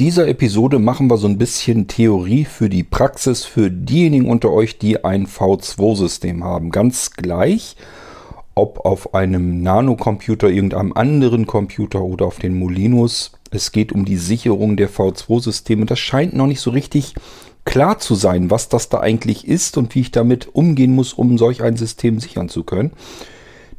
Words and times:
dieser 0.00 0.28
Episode 0.28 0.78
machen 0.78 1.10
wir 1.10 1.18
so 1.18 1.28
ein 1.28 1.36
bisschen 1.36 1.86
Theorie 1.86 2.46
für 2.46 2.70
die 2.70 2.84
Praxis 2.84 3.44
für 3.44 3.70
diejenigen 3.70 4.30
unter 4.30 4.50
euch, 4.50 4.78
die 4.78 5.04
ein 5.04 5.26
V2-System 5.26 6.42
haben. 6.42 6.70
Ganz 6.70 7.10
gleich, 7.10 7.76
ob 8.54 8.86
auf 8.86 9.12
einem 9.12 9.62
Nanocomputer, 9.62 10.48
irgendeinem 10.48 10.94
anderen 10.94 11.46
Computer 11.46 12.00
oder 12.00 12.24
auf 12.24 12.38
den 12.38 12.58
Molinos. 12.58 13.32
Es 13.50 13.72
geht 13.72 13.92
um 13.92 14.06
die 14.06 14.16
Sicherung 14.16 14.78
der 14.78 14.88
V2-Systeme. 14.88 15.84
Das 15.84 15.98
scheint 15.98 16.32
noch 16.32 16.46
nicht 16.46 16.62
so 16.62 16.70
richtig 16.70 17.14
klar 17.66 17.98
zu 17.98 18.14
sein, 18.14 18.50
was 18.50 18.70
das 18.70 18.88
da 18.88 19.00
eigentlich 19.00 19.46
ist 19.46 19.76
und 19.76 19.94
wie 19.94 20.00
ich 20.00 20.10
damit 20.12 20.54
umgehen 20.54 20.94
muss, 20.94 21.12
um 21.12 21.36
solch 21.36 21.62
ein 21.62 21.76
System 21.76 22.20
sichern 22.20 22.48
zu 22.48 22.64
können. 22.64 22.92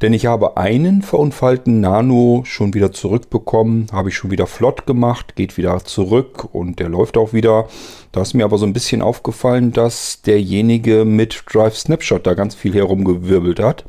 Denn 0.02 0.12
ich 0.12 0.26
habe 0.26 0.56
einen 0.56 1.00
verunfallten 1.00 1.80
Nano 1.80 2.42
schon 2.44 2.74
wieder 2.74 2.90
zurückbekommen, 2.90 3.86
habe 3.92 4.08
ich 4.08 4.16
schon 4.16 4.32
wieder 4.32 4.48
flott 4.48 4.84
gemacht, 4.84 5.36
geht 5.36 5.56
wieder 5.56 5.84
zurück 5.84 6.48
und 6.52 6.80
der 6.80 6.88
läuft 6.88 7.16
auch 7.16 7.32
wieder. 7.32 7.68
Da 8.10 8.22
ist 8.22 8.34
mir 8.34 8.44
aber 8.44 8.58
so 8.58 8.66
ein 8.66 8.72
bisschen 8.72 9.00
aufgefallen, 9.00 9.72
dass 9.72 10.20
derjenige 10.22 11.04
mit 11.04 11.44
Drive 11.46 11.76
Snapshot 11.76 12.26
da 12.26 12.34
ganz 12.34 12.56
viel 12.56 12.74
herumgewirbelt 12.74 13.60
hat 13.60 13.84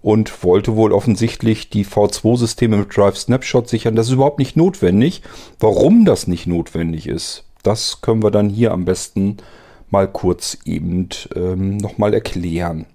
und 0.00 0.42
wollte 0.44 0.76
wohl 0.76 0.92
offensichtlich 0.92 1.68
die 1.68 1.84
V2-Systeme 1.84 2.78
mit 2.78 2.96
Drive 2.96 3.18
Snapshot 3.18 3.68
sichern. 3.68 3.96
Das 3.96 4.06
ist 4.06 4.14
überhaupt 4.14 4.38
nicht 4.38 4.56
notwendig. 4.56 5.20
Warum 5.60 6.06
das 6.06 6.26
nicht 6.26 6.46
notwendig 6.46 7.06
ist, 7.06 7.44
das 7.62 8.00
können 8.00 8.22
wir 8.22 8.30
dann 8.30 8.48
hier 8.48 8.72
am 8.72 8.86
besten 8.86 9.36
mal 9.90 10.08
kurz 10.08 10.56
eben 10.64 11.10
ähm, 11.36 11.76
nochmal 11.76 12.14
erklären. 12.14 12.86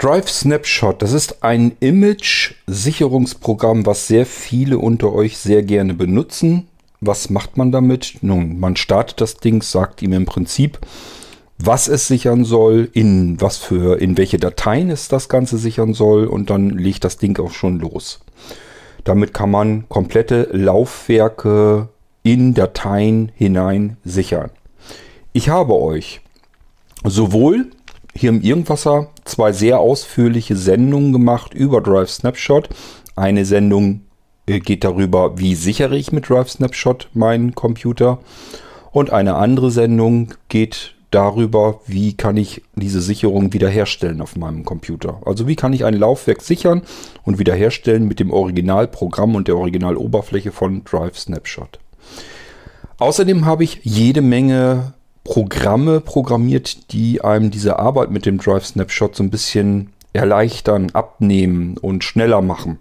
Drive 0.00 0.28
Snapshot, 0.30 1.02
das 1.02 1.12
ist 1.12 1.44
ein 1.44 1.76
Image-Sicherungsprogramm, 1.80 3.84
was 3.84 4.06
sehr 4.06 4.24
viele 4.24 4.78
unter 4.78 5.12
euch 5.12 5.36
sehr 5.36 5.62
gerne 5.62 5.92
benutzen. 5.92 6.68
Was 7.02 7.28
macht 7.28 7.58
man 7.58 7.70
damit? 7.70 8.14
Nun, 8.22 8.58
man 8.58 8.76
startet 8.76 9.20
das 9.20 9.34
Ding, 9.34 9.60
sagt 9.60 10.00
ihm 10.00 10.14
im 10.14 10.24
Prinzip, 10.24 10.78
was 11.58 11.86
es 11.86 12.08
sichern 12.08 12.46
soll, 12.46 12.88
in 12.94 13.38
was 13.42 13.58
für, 13.58 14.00
in 14.00 14.16
welche 14.16 14.38
Dateien 14.38 14.88
es 14.88 15.08
das 15.08 15.28
Ganze 15.28 15.58
sichern 15.58 15.92
soll 15.92 16.24
und 16.24 16.48
dann 16.48 16.70
legt 16.70 17.04
das 17.04 17.18
Ding 17.18 17.38
auch 17.38 17.52
schon 17.52 17.78
los. 17.78 18.20
Damit 19.04 19.34
kann 19.34 19.50
man 19.50 19.86
komplette 19.90 20.48
Laufwerke 20.50 21.90
in 22.22 22.54
Dateien 22.54 23.32
hinein 23.34 23.98
sichern. 24.02 24.48
Ich 25.34 25.50
habe 25.50 25.74
euch 25.74 26.22
sowohl 27.04 27.66
hier 28.14 28.30
im 28.30 28.40
Irgendwasser 28.40 29.08
zwei 29.24 29.52
sehr 29.52 29.78
ausführliche 29.80 30.56
Sendungen 30.56 31.12
gemacht 31.12 31.54
über 31.54 31.80
Drive 31.80 32.10
Snapshot. 32.10 32.68
Eine 33.16 33.44
Sendung 33.44 34.02
äh, 34.46 34.60
geht 34.60 34.84
darüber, 34.84 35.38
wie 35.38 35.54
sichere 35.54 35.96
ich 35.96 36.12
mit 36.12 36.28
Drive 36.28 36.50
Snapshot 36.50 37.08
meinen 37.14 37.54
Computer. 37.54 38.18
Und 38.92 39.12
eine 39.12 39.36
andere 39.36 39.70
Sendung 39.70 40.34
geht 40.48 40.94
darüber, 41.10 41.80
wie 41.86 42.14
kann 42.14 42.36
ich 42.36 42.62
diese 42.74 43.00
Sicherung 43.00 43.52
wiederherstellen 43.52 44.20
auf 44.20 44.36
meinem 44.36 44.64
Computer. 44.64 45.20
Also 45.24 45.46
wie 45.46 45.56
kann 45.56 45.72
ich 45.72 45.84
ein 45.84 45.94
Laufwerk 45.94 46.42
sichern 46.42 46.82
und 47.24 47.38
wiederherstellen 47.38 48.06
mit 48.06 48.20
dem 48.20 48.32
Originalprogramm 48.32 49.34
und 49.34 49.48
der 49.48 49.56
Originaloberfläche 49.56 50.52
von 50.52 50.84
Drive 50.84 51.18
Snapshot. 51.18 51.78
Außerdem 52.98 53.44
habe 53.46 53.64
ich 53.64 53.80
jede 53.82 54.20
Menge 54.20 54.92
Programme 55.24 56.00
programmiert, 56.00 56.92
die 56.92 57.22
einem 57.22 57.50
diese 57.50 57.78
Arbeit 57.78 58.10
mit 58.10 58.26
dem 58.26 58.38
Drive 58.38 58.66
Snapshot 58.66 59.16
so 59.16 59.22
ein 59.22 59.30
bisschen 59.30 59.92
erleichtern, 60.12 60.90
abnehmen 60.92 61.76
und 61.76 62.04
schneller 62.04 62.40
machen. 62.40 62.78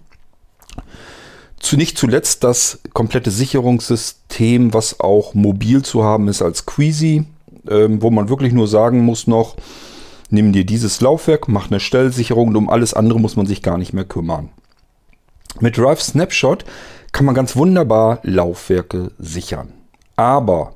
Zu 1.60 1.76
nicht 1.76 1.98
zuletzt 1.98 2.44
das 2.44 2.80
komplette 2.94 3.32
Sicherungssystem, 3.32 4.74
was 4.74 5.00
auch 5.00 5.34
mobil 5.34 5.84
zu 5.84 6.04
haben 6.04 6.28
ist 6.30 6.42
als 6.42 6.66
Queasy, 6.66 7.26
ähm, 7.70 8.02
wo 8.02 8.10
man 8.10 8.30
wirklich 8.30 8.54
nur 8.54 8.68
sagen 8.68 9.02
muss 9.04 9.28
noch, 9.28 9.58
nimm 10.30 10.54
dir 10.54 10.66
dieses 10.66 11.02
Laufwerk, 11.02 11.48
mach 11.50 11.70
eine 11.70 11.80
Stellsicherung 11.80 12.50
und 12.50 12.56
um 12.56 12.70
alles 12.70 12.94
andere 12.94 13.20
muss 13.20 13.36
man 13.36 13.46
sich 13.46 13.62
gar 13.62 13.78
nicht 13.78 13.94
mehr 13.94 14.06
kümmern. 14.06 14.50
Mit 15.60 15.78
Drive 15.78 16.02
Snapshot 16.02 16.64
kann 17.12 17.26
man 17.26 17.36
ganz 17.36 17.56
wunderbar 17.56 18.20
Laufwerke 18.24 19.12
sichern. 19.18 19.74
Aber 20.16 20.76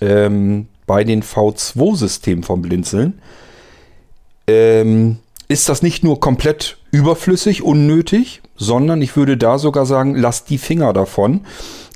ähm, 0.00 0.66
bei 0.86 1.04
den 1.04 1.22
V2-Systemen 1.22 2.42
vom 2.42 2.62
Blinzeln 2.62 3.20
ähm, 4.46 5.18
ist 5.48 5.68
das 5.68 5.82
nicht 5.82 6.04
nur 6.04 6.20
komplett 6.20 6.78
überflüssig, 6.90 7.62
unnötig, 7.62 8.40
sondern 8.56 9.02
ich 9.02 9.16
würde 9.16 9.36
da 9.36 9.58
sogar 9.58 9.86
sagen, 9.86 10.14
lasst 10.14 10.50
die 10.50 10.58
Finger 10.58 10.92
davon. 10.92 11.40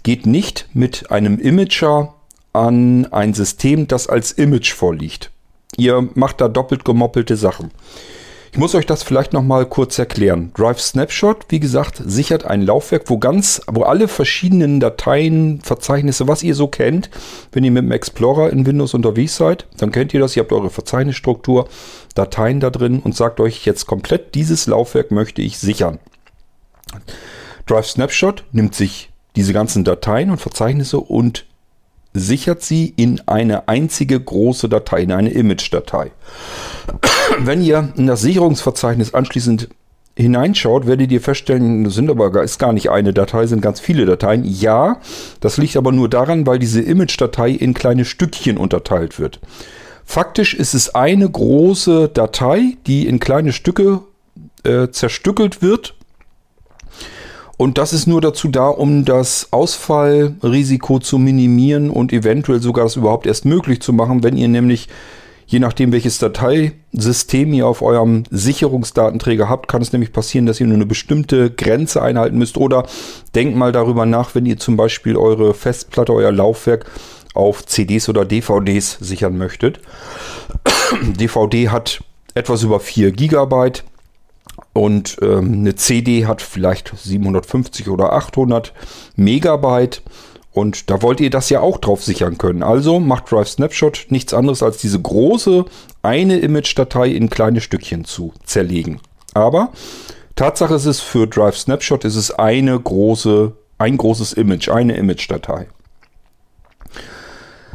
Geht 0.02 0.26
nicht 0.26 0.68
mit 0.74 1.10
einem 1.10 1.38
Imager 1.38 2.14
an 2.52 3.06
ein 3.12 3.34
System, 3.34 3.88
das 3.88 4.08
als 4.08 4.32
Image 4.32 4.72
vorliegt. 4.72 5.30
Ihr 5.76 6.08
macht 6.14 6.40
da 6.40 6.48
doppelt 6.48 6.84
gemoppelte 6.84 7.36
Sachen. 7.36 7.70
Ich 8.54 8.58
muss 8.60 8.76
euch 8.76 8.86
das 8.86 9.02
vielleicht 9.02 9.32
nochmal 9.32 9.66
kurz 9.66 9.98
erklären. 9.98 10.52
Drive 10.54 10.80
Snapshot, 10.80 11.46
wie 11.48 11.58
gesagt, 11.58 12.00
sichert 12.06 12.44
ein 12.44 12.62
Laufwerk, 12.62 13.10
wo 13.10 13.18
ganz, 13.18 13.60
wo 13.66 13.82
alle 13.82 14.06
verschiedenen 14.06 14.78
Dateien, 14.78 15.60
Verzeichnisse, 15.60 16.28
was 16.28 16.44
ihr 16.44 16.54
so 16.54 16.68
kennt, 16.68 17.10
wenn 17.50 17.64
ihr 17.64 17.72
mit 17.72 17.82
dem 17.82 17.90
Explorer 17.90 18.50
in 18.50 18.64
Windows 18.64 18.94
unterwegs 18.94 19.34
seid, 19.34 19.66
dann 19.78 19.90
kennt 19.90 20.14
ihr 20.14 20.20
das, 20.20 20.36
ihr 20.36 20.44
habt 20.44 20.52
eure 20.52 20.70
Verzeichnisstruktur, 20.70 21.68
Dateien 22.14 22.60
da 22.60 22.70
drin 22.70 23.00
und 23.00 23.16
sagt 23.16 23.40
euch 23.40 23.66
jetzt 23.66 23.86
komplett 23.86 24.36
dieses 24.36 24.68
Laufwerk 24.68 25.10
möchte 25.10 25.42
ich 25.42 25.58
sichern. 25.58 25.98
Drive 27.66 27.88
Snapshot 27.88 28.44
nimmt 28.52 28.76
sich 28.76 29.10
diese 29.34 29.52
ganzen 29.52 29.82
Dateien 29.82 30.30
und 30.30 30.40
Verzeichnisse 30.40 31.00
und 31.00 31.44
sichert 32.14 32.62
sie 32.62 32.94
in 32.96 33.20
eine 33.26 33.68
einzige 33.68 34.18
große 34.18 34.68
Datei, 34.68 35.02
in 35.02 35.12
eine 35.12 35.30
Image-Datei. 35.30 36.12
Wenn 37.38 37.62
ihr 37.62 37.92
in 37.96 38.06
das 38.06 38.22
Sicherungsverzeichnis 38.22 39.12
anschließend 39.12 39.68
hineinschaut, 40.16 40.86
werdet 40.86 41.10
ihr 41.10 41.20
feststellen, 41.20 41.90
sind 41.90 42.08
aber 42.08 42.42
ist 42.42 42.60
gar 42.60 42.72
nicht 42.72 42.90
eine 42.90 43.12
Datei, 43.12 43.46
sind 43.46 43.60
ganz 43.60 43.80
viele 43.80 44.06
Dateien. 44.06 44.44
Ja, 44.44 45.00
das 45.40 45.56
liegt 45.56 45.76
aber 45.76 45.90
nur 45.90 46.08
daran, 46.08 46.46
weil 46.46 46.60
diese 46.60 46.80
Image-Datei 46.80 47.50
in 47.50 47.74
kleine 47.74 48.04
Stückchen 48.04 48.56
unterteilt 48.56 49.18
wird. 49.18 49.40
Faktisch 50.04 50.54
ist 50.54 50.74
es 50.74 50.94
eine 50.94 51.28
große 51.28 52.10
Datei, 52.10 52.76
die 52.86 53.08
in 53.08 53.18
kleine 53.18 53.52
Stücke 53.52 54.02
äh, 54.62 54.88
zerstückelt 54.88 55.62
wird 55.62 55.94
und 57.56 57.78
das 57.78 57.92
ist 57.92 58.06
nur 58.06 58.20
dazu 58.20 58.48
da, 58.48 58.68
um 58.68 59.04
das 59.04 59.48
Ausfallrisiko 59.52 60.98
zu 60.98 61.18
minimieren 61.18 61.90
und 61.90 62.12
eventuell 62.12 62.60
sogar 62.60 62.84
das 62.84 62.96
überhaupt 62.96 63.26
erst 63.26 63.44
möglich 63.44 63.80
zu 63.80 63.92
machen, 63.92 64.24
wenn 64.24 64.36
ihr 64.36 64.48
nämlich, 64.48 64.88
je 65.46 65.60
nachdem 65.60 65.92
welches 65.92 66.18
Dateisystem 66.18 67.52
ihr 67.52 67.68
auf 67.68 67.80
eurem 67.80 68.24
Sicherungsdatenträger 68.30 69.48
habt, 69.48 69.68
kann 69.68 69.82
es 69.82 69.92
nämlich 69.92 70.12
passieren, 70.12 70.46
dass 70.46 70.58
ihr 70.58 70.66
nur 70.66 70.76
eine 70.76 70.86
bestimmte 70.86 71.50
Grenze 71.50 72.02
einhalten 72.02 72.38
müsst. 72.38 72.56
Oder 72.56 72.86
denkt 73.36 73.56
mal 73.56 73.70
darüber 73.70 74.04
nach, 74.04 74.34
wenn 74.34 74.46
ihr 74.46 74.58
zum 74.58 74.76
Beispiel 74.76 75.16
eure 75.16 75.54
Festplatte, 75.54 76.12
euer 76.12 76.32
Laufwerk 76.32 76.90
auf 77.34 77.64
CDs 77.66 78.08
oder 78.08 78.24
DVDs 78.24 78.98
sichern 79.00 79.38
möchtet. 79.38 79.80
DVD 81.02 81.68
hat 81.68 82.02
etwas 82.34 82.64
über 82.64 82.80
4 82.80 83.12
Gigabyte 83.12 83.84
und 84.74 85.16
ähm, 85.22 85.52
eine 85.52 85.76
CD 85.76 86.26
hat 86.26 86.42
vielleicht 86.42 86.92
750 86.94 87.88
oder 87.88 88.12
800 88.12 88.74
Megabyte. 89.16 90.02
Und 90.52 90.90
da 90.90 91.00
wollt 91.00 91.20
ihr 91.20 91.30
das 91.30 91.48
ja 91.48 91.60
auch 91.60 91.78
drauf 91.78 92.04
sichern 92.04 92.38
können. 92.38 92.62
Also 92.62 93.00
macht 93.00 93.30
Drive 93.30 93.48
Snapshot 93.48 94.06
nichts 94.10 94.34
anderes 94.34 94.62
als 94.62 94.78
diese 94.78 95.00
große 95.00 95.64
eine 96.02 96.38
Image-Datei 96.38 97.08
in 97.08 97.30
kleine 97.30 97.60
Stückchen 97.60 98.04
zu 98.04 98.32
zerlegen. 98.44 99.00
Aber 99.32 99.72
Tatsache 100.36 100.74
ist 100.74 100.86
es, 100.86 101.00
für 101.00 101.26
Drive 101.26 101.56
Snapshot 101.56 102.04
ist 102.04 102.16
es 102.16 102.32
eine 102.32 102.78
große, 102.78 103.52
ein 103.78 103.96
großes 103.96 104.32
Image, 104.34 104.68
eine 104.68 104.96
Image-Datei. 104.96 105.68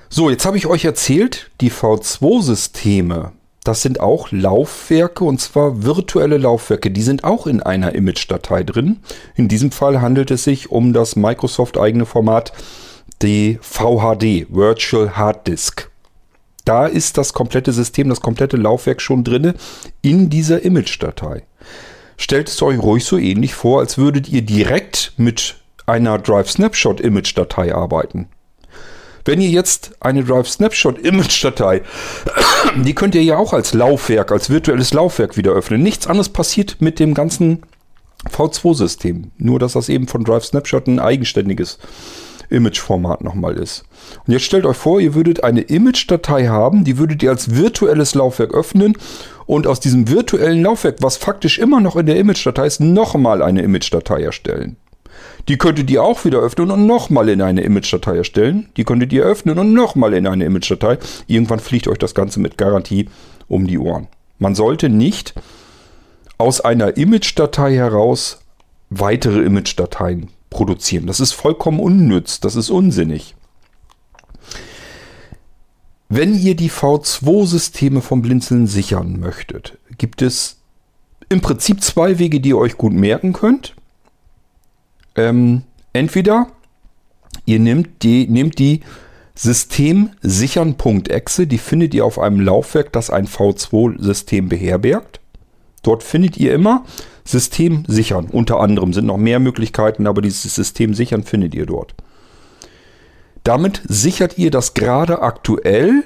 So, 0.10 0.30
jetzt 0.30 0.46
habe 0.46 0.58
ich 0.58 0.68
euch 0.68 0.84
erzählt, 0.86 1.52
die 1.62 1.72
V2-Systeme 1.72 3.32
das 3.64 3.82
sind 3.82 4.00
auch 4.00 4.32
Laufwerke 4.32 5.24
und 5.24 5.42
zwar 5.42 5.84
virtuelle 5.84 6.38
Laufwerke. 6.38 6.92
Die 6.92 7.02
sind 7.02 7.24
auch 7.24 7.46
in 7.46 7.62
einer 7.62 7.94
Image-Datei 7.94 8.64
drin. 8.64 8.98
In 9.36 9.48
diesem 9.48 9.72
Fall 9.72 10.02
handelt 10.02 10.32
es 10.32 10.44
sich 10.44 10.72
um 10.72 10.94
das 10.94 11.16
Microsoft-eigene 11.16 12.06
Format, 12.06 12.54
die 13.22 13.60
VHD, 13.62 14.48
Virtual 14.50 15.18
Hard 15.18 15.48
Disk. 15.48 15.90
Da 16.64 16.86
ist 16.86 17.18
das 17.18 17.34
komplette 17.34 17.74
System, 17.74 18.10
das 18.10 18.22
komplette 18.22 18.56
Laufwerk 18.56 19.02
schon 19.02 19.24
drin 19.24 19.54
in 20.02 20.30
dieser 20.30 20.64
Image-Datei. 20.64 21.44
Stellt 22.18 22.50
es 22.50 22.62
euch 22.62 22.80
ruhig 22.80 23.06
so 23.06 23.18
ähnlich 23.18 23.54
vor, 23.54 23.80
als 23.80 23.98
würdet 23.98 24.30
ihr 24.30 24.42
direkt 24.42 25.14
mit 25.18 25.56
einer 25.86 26.20
Drive 26.20 26.52
Snapshot 26.52 27.02
Image 27.02 27.36
Datei 27.36 27.74
arbeiten. 27.74 28.30
Wenn 29.26 29.42
ihr 29.42 29.50
jetzt 29.50 29.92
eine 30.00 30.24
Drive 30.24 30.50
Snapshot 30.50 31.00
Image 31.00 31.44
Datei, 31.44 31.82
die 32.76 32.96
könnt 32.96 33.16
ihr 33.16 33.24
ja 33.24 33.38
auch 33.38 33.54
als 33.54 33.74
Laufwerk, 33.74 34.32
als 34.32 34.50
virtuelles 34.50 34.94
Laufwerk 34.94 35.38
wieder 35.38 35.52
öffnen. 35.52 35.84
Nichts 35.84 36.08
anderes 36.08 36.30
passiert 36.30 36.78
mit 36.80 37.00
dem 37.00 37.14
ganzen 37.14 37.64
V2-System. 38.32 39.32
Nur, 39.38 39.60
dass 39.60 39.74
das 39.74 39.90
eben 39.90 40.08
von 40.08 40.24
Drive 40.24 40.46
Snapshot 40.46 40.88
ein 40.88 41.00
eigenständiges 41.00 41.80
Image-Format 42.50 43.24
nochmal 43.24 43.56
ist. 43.56 43.86
Und 44.26 44.34
jetzt 44.34 44.44
stellt 44.44 44.66
euch 44.66 44.78
vor, 44.78 45.00
ihr 45.00 45.14
würdet 45.14 45.44
eine 45.44 45.62
Image-Datei 45.62 46.48
haben, 46.48 46.84
die 46.84 46.98
würdet 46.98 47.22
ihr 47.24 47.30
als 47.30 47.56
virtuelles 47.56 48.16
Laufwerk 48.16 48.54
öffnen 48.54 48.98
und 49.46 49.68
aus 49.68 49.80
diesem 49.80 50.10
virtuellen 50.10 50.64
Laufwerk, 50.64 50.98
was 51.02 51.18
faktisch 51.18 51.60
immer 51.60 51.80
noch 51.80 51.96
in 51.96 52.06
der 52.06 52.18
Image-Datei 52.18 52.66
ist, 52.66 52.82
nochmal 52.82 53.42
eine 53.42 53.62
Image-Datei 53.62 54.24
erstellen. 54.24 54.78
Die 55.48 55.58
könntet 55.58 55.90
ihr 55.90 56.04
auch 56.04 56.26
wieder 56.26 56.40
öffnen 56.40 56.70
und 56.72 56.86
nochmal 56.86 57.30
in 57.30 57.42
eine 57.42 57.62
Image-Datei 57.62 58.18
erstellen. 58.18 58.70
Die 58.78 58.84
könntet 58.84 59.14
ihr 59.14 59.24
öffnen 59.24 59.58
und 59.58 59.74
nochmal 59.74 60.14
in 60.14 60.28
eine 60.28 60.46
Image-Datei. 60.46 61.00
Irgendwann 61.28 61.60
fliegt 61.60 61.88
euch 61.88 61.98
das 61.98 62.14
Ganze 62.14 62.40
mit 62.40 62.58
Garantie 62.58 63.08
um 63.48 63.66
die 63.66 63.80
Ohren. 63.80 64.08
Man 64.38 64.56
sollte 64.56 64.90
nicht 64.90 65.34
aus 66.38 66.62
einer 66.62 66.98
Image-Datei 66.98 67.76
heraus 67.76 68.40
weitere 68.90 69.42
Image-Dateien 69.42 70.30
produzieren. 70.50 71.08
Das 71.08 71.20
ist 71.20 71.34
vollkommen 71.34 71.80
unnütz, 71.80 72.40
das 72.40 72.56
ist 72.56 72.70
unsinnig. 72.70 73.36
Wenn 76.08 76.34
ihr 76.34 76.56
die 76.56 76.72
V2-Systeme 76.72 78.02
vom 78.02 78.24
Blinzeln 78.24 78.66
sichern 78.66 79.20
möchtet, 79.20 79.78
gibt 79.98 80.24
es 80.24 80.58
im 81.30 81.42
Prinzip 81.42 81.84
zwei 81.84 82.18
Wege, 82.18 82.40
die 82.40 82.50
ihr 82.50 82.58
euch 82.58 82.78
gut 82.78 82.94
merken 82.94 83.34
könnt. 83.34 83.76
Ähm, 85.16 85.64
entweder 85.94 86.48
ihr 87.46 87.60
nehmt 87.60 88.04
die, 88.04 88.28
nehmt 88.28 88.60
die 88.60 88.82
Systemsichern.exe, 89.36 91.48
die 91.48 91.58
findet 91.58 91.94
ihr 91.94 92.06
auf 92.06 92.20
einem 92.20 92.42
Laufwerk, 92.42 92.92
das 92.92 93.10
ein 93.10 93.28
V2-System 93.28 94.50
beherbergt. 94.50 95.22
Dort 95.82 96.04
findet 96.04 96.38
ihr 96.38 96.54
immer 96.54 96.84
System 97.24 97.86
sichern. 97.88 98.26
Unter 98.26 98.60
anderem 98.60 98.92
sind 98.92 99.06
noch 99.06 99.18
mehr 99.18 99.40
Möglichkeiten, 99.40 100.08
aber 100.08 100.22
dieses 100.22 100.54
System 100.54 100.94
sichern 100.94 101.24
findet 101.24 101.56
ihr 101.56 101.66
dort. 101.66 101.94
Damit 103.44 103.82
sichert 103.88 104.38
ihr 104.38 104.52
das 104.52 104.74
gerade 104.74 105.22
aktuell 105.22 106.04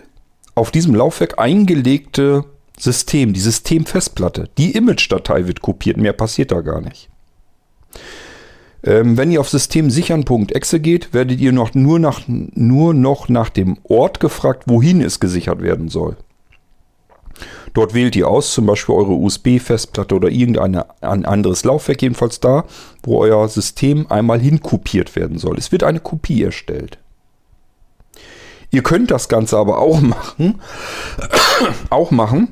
auf 0.53 0.69
diesem 0.69 0.93
Laufwerk 0.93 1.39
eingelegte 1.39 2.45
System, 2.77 3.33
die 3.33 3.39
Systemfestplatte. 3.39 4.49
Die 4.57 4.71
Image-Datei 4.71 5.47
wird 5.47 5.61
kopiert, 5.61 5.97
mehr 5.97 6.13
passiert 6.13 6.51
da 6.51 6.61
gar 6.61 6.81
nicht. 6.81 7.09
Ähm, 8.83 9.17
wenn 9.17 9.31
ihr 9.31 9.39
auf 9.39 9.49
systemsichern.exe 9.49 10.79
geht, 10.79 11.13
werdet 11.13 11.39
ihr 11.39 11.53
noch 11.53 11.73
nur, 11.73 11.99
nach, 11.99 12.21
nur 12.27 12.93
noch 12.93 13.29
nach 13.29 13.49
dem 13.49 13.77
Ort 13.83 14.19
gefragt, 14.19 14.63
wohin 14.65 15.01
es 15.01 15.19
gesichert 15.19 15.61
werden 15.61 15.89
soll. 15.89 16.17
Dort 17.73 17.93
wählt 17.93 18.15
ihr 18.15 18.27
aus, 18.27 18.53
zum 18.53 18.65
Beispiel 18.67 18.93
eure 18.93 19.13
USB-Festplatte 19.13 20.15
oder 20.15 20.29
irgendein 20.29 20.83
ein 21.01 21.25
anderes 21.25 21.63
Laufwerk, 21.63 22.01
jedenfalls 22.01 22.39
da, 22.39 22.65
wo 23.01 23.19
euer 23.19 23.49
System 23.49 24.05
einmal 24.09 24.39
hinkopiert 24.39 25.15
werden 25.15 25.39
soll. 25.39 25.57
Es 25.57 25.71
wird 25.71 25.83
eine 25.83 25.99
Kopie 25.99 26.43
erstellt. 26.43 26.99
Ihr 28.69 28.83
könnt 28.83 29.09
das 29.11 29.29
Ganze 29.29 29.57
aber 29.57 29.79
auch 29.79 30.01
machen, 30.01 30.61
auch 31.89 32.11
machen 32.11 32.49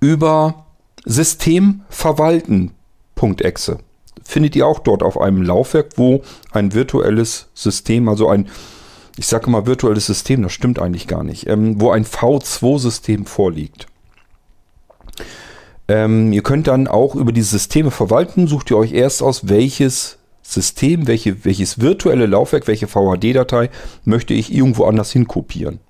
über 0.00 0.66
systemverwalten.exe. 1.04 3.78
Findet 4.26 4.56
ihr 4.56 4.66
auch 4.66 4.80
dort 4.80 5.02
auf 5.02 5.20
einem 5.20 5.42
Laufwerk, 5.42 5.92
wo 5.96 6.22
ein 6.50 6.74
virtuelles 6.74 7.48
System, 7.54 8.08
also 8.08 8.28
ein, 8.28 8.48
ich 9.16 9.26
sage 9.26 9.50
mal 9.50 9.66
virtuelles 9.66 10.06
System, 10.06 10.42
das 10.42 10.52
stimmt 10.52 10.78
eigentlich 10.78 11.06
gar 11.06 11.22
nicht, 11.22 11.46
ähm, 11.48 11.80
wo 11.80 11.90
ein 11.90 12.04
V2-System 12.04 13.26
vorliegt. 13.26 13.86
Ähm, 15.88 16.32
ihr 16.32 16.42
könnt 16.42 16.66
dann 16.66 16.88
auch 16.88 17.14
über 17.14 17.32
die 17.32 17.42
Systeme 17.42 17.90
verwalten, 17.90 18.48
sucht 18.48 18.70
ihr 18.70 18.76
euch 18.76 18.92
erst 18.92 19.22
aus, 19.22 19.48
welches 19.48 20.18
System, 20.42 21.06
welche, 21.06 21.44
welches 21.44 21.80
virtuelle 21.80 22.26
Laufwerk, 22.26 22.66
welche 22.66 22.88
VHD-Datei 22.88 23.70
möchte 24.04 24.34
ich 24.34 24.52
irgendwo 24.52 24.84
anders 24.84 25.12
hin 25.12 25.28
kopieren. 25.28 25.80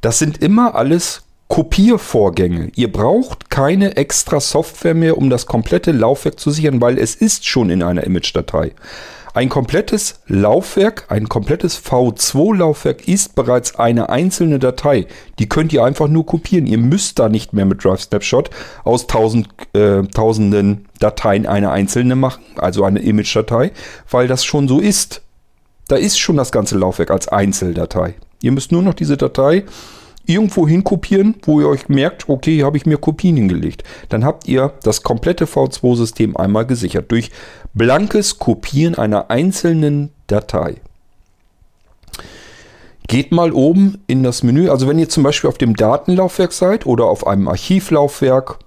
Das 0.00 0.18
sind 0.18 0.42
immer 0.42 0.74
alles 0.74 1.25
Kopiervorgänge. 1.48 2.70
Ihr 2.74 2.90
braucht 2.90 3.50
keine 3.50 3.96
extra 3.96 4.40
Software 4.40 4.94
mehr, 4.94 5.16
um 5.16 5.30
das 5.30 5.46
komplette 5.46 5.92
Laufwerk 5.92 6.40
zu 6.40 6.50
sichern, 6.50 6.80
weil 6.80 6.98
es 6.98 7.14
ist 7.14 7.46
schon 7.46 7.70
in 7.70 7.82
einer 7.82 8.04
Image-Datei. 8.04 8.72
Ein 9.36 9.50
komplettes 9.50 10.20
Laufwerk, 10.26 11.04
ein 11.10 11.28
komplettes 11.28 11.78
V2-Laufwerk 11.78 13.06
ist 13.06 13.34
bereits 13.34 13.76
eine 13.76 14.08
einzelne 14.08 14.58
Datei. 14.58 15.06
Die 15.38 15.46
könnt 15.46 15.74
ihr 15.74 15.84
einfach 15.84 16.08
nur 16.08 16.24
kopieren. 16.24 16.66
Ihr 16.66 16.78
müsst 16.78 17.18
da 17.18 17.28
nicht 17.28 17.52
mehr 17.52 17.66
mit 17.66 17.84
Drive 17.84 18.00
Snapshot 18.00 18.48
aus 18.82 19.06
tausend, 19.06 19.48
äh, 19.74 20.04
tausenden 20.04 20.86
Dateien 21.00 21.44
eine 21.46 21.70
einzelne 21.70 22.16
machen, 22.16 22.44
also 22.56 22.82
eine 22.82 23.00
Image-Datei, 23.00 23.72
weil 24.10 24.26
das 24.26 24.42
schon 24.42 24.68
so 24.68 24.80
ist. 24.80 25.20
Da 25.86 25.96
ist 25.96 26.18
schon 26.18 26.38
das 26.38 26.50
ganze 26.50 26.78
Laufwerk 26.78 27.10
als 27.10 27.28
Einzeldatei. 27.28 28.14
Ihr 28.40 28.52
müsst 28.52 28.72
nur 28.72 28.82
noch 28.82 28.94
diese 28.94 29.18
Datei 29.18 29.64
irgendwo 30.26 30.66
hinkopieren, 30.68 31.36
wo 31.42 31.60
ihr 31.60 31.68
euch 31.68 31.88
merkt, 31.88 32.28
okay, 32.28 32.56
hier 32.56 32.66
habe 32.66 32.76
ich 32.76 32.86
mir 32.86 32.98
Kopien 32.98 33.36
hingelegt. 33.36 33.84
Dann 34.08 34.24
habt 34.24 34.46
ihr 34.48 34.72
das 34.82 35.02
komplette 35.02 35.46
V2-System 35.46 36.36
einmal 36.36 36.66
gesichert 36.66 37.10
durch 37.10 37.30
blankes 37.74 38.38
Kopieren 38.38 38.96
einer 38.96 39.30
einzelnen 39.30 40.10
Datei. 40.26 40.76
Geht 43.08 43.30
mal 43.30 43.52
oben 43.52 44.02
in 44.08 44.22
das 44.24 44.42
Menü. 44.42 44.68
Also 44.68 44.88
wenn 44.88 44.98
ihr 44.98 45.08
zum 45.08 45.22
Beispiel 45.22 45.48
auf 45.48 45.58
dem 45.58 45.76
Datenlaufwerk 45.76 46.52
seid 46.52 46.86
oder 46.86 47.04
auf 47.04 47.26
einem 47.26 47.46
Archivlaufwerk 47.46 48.58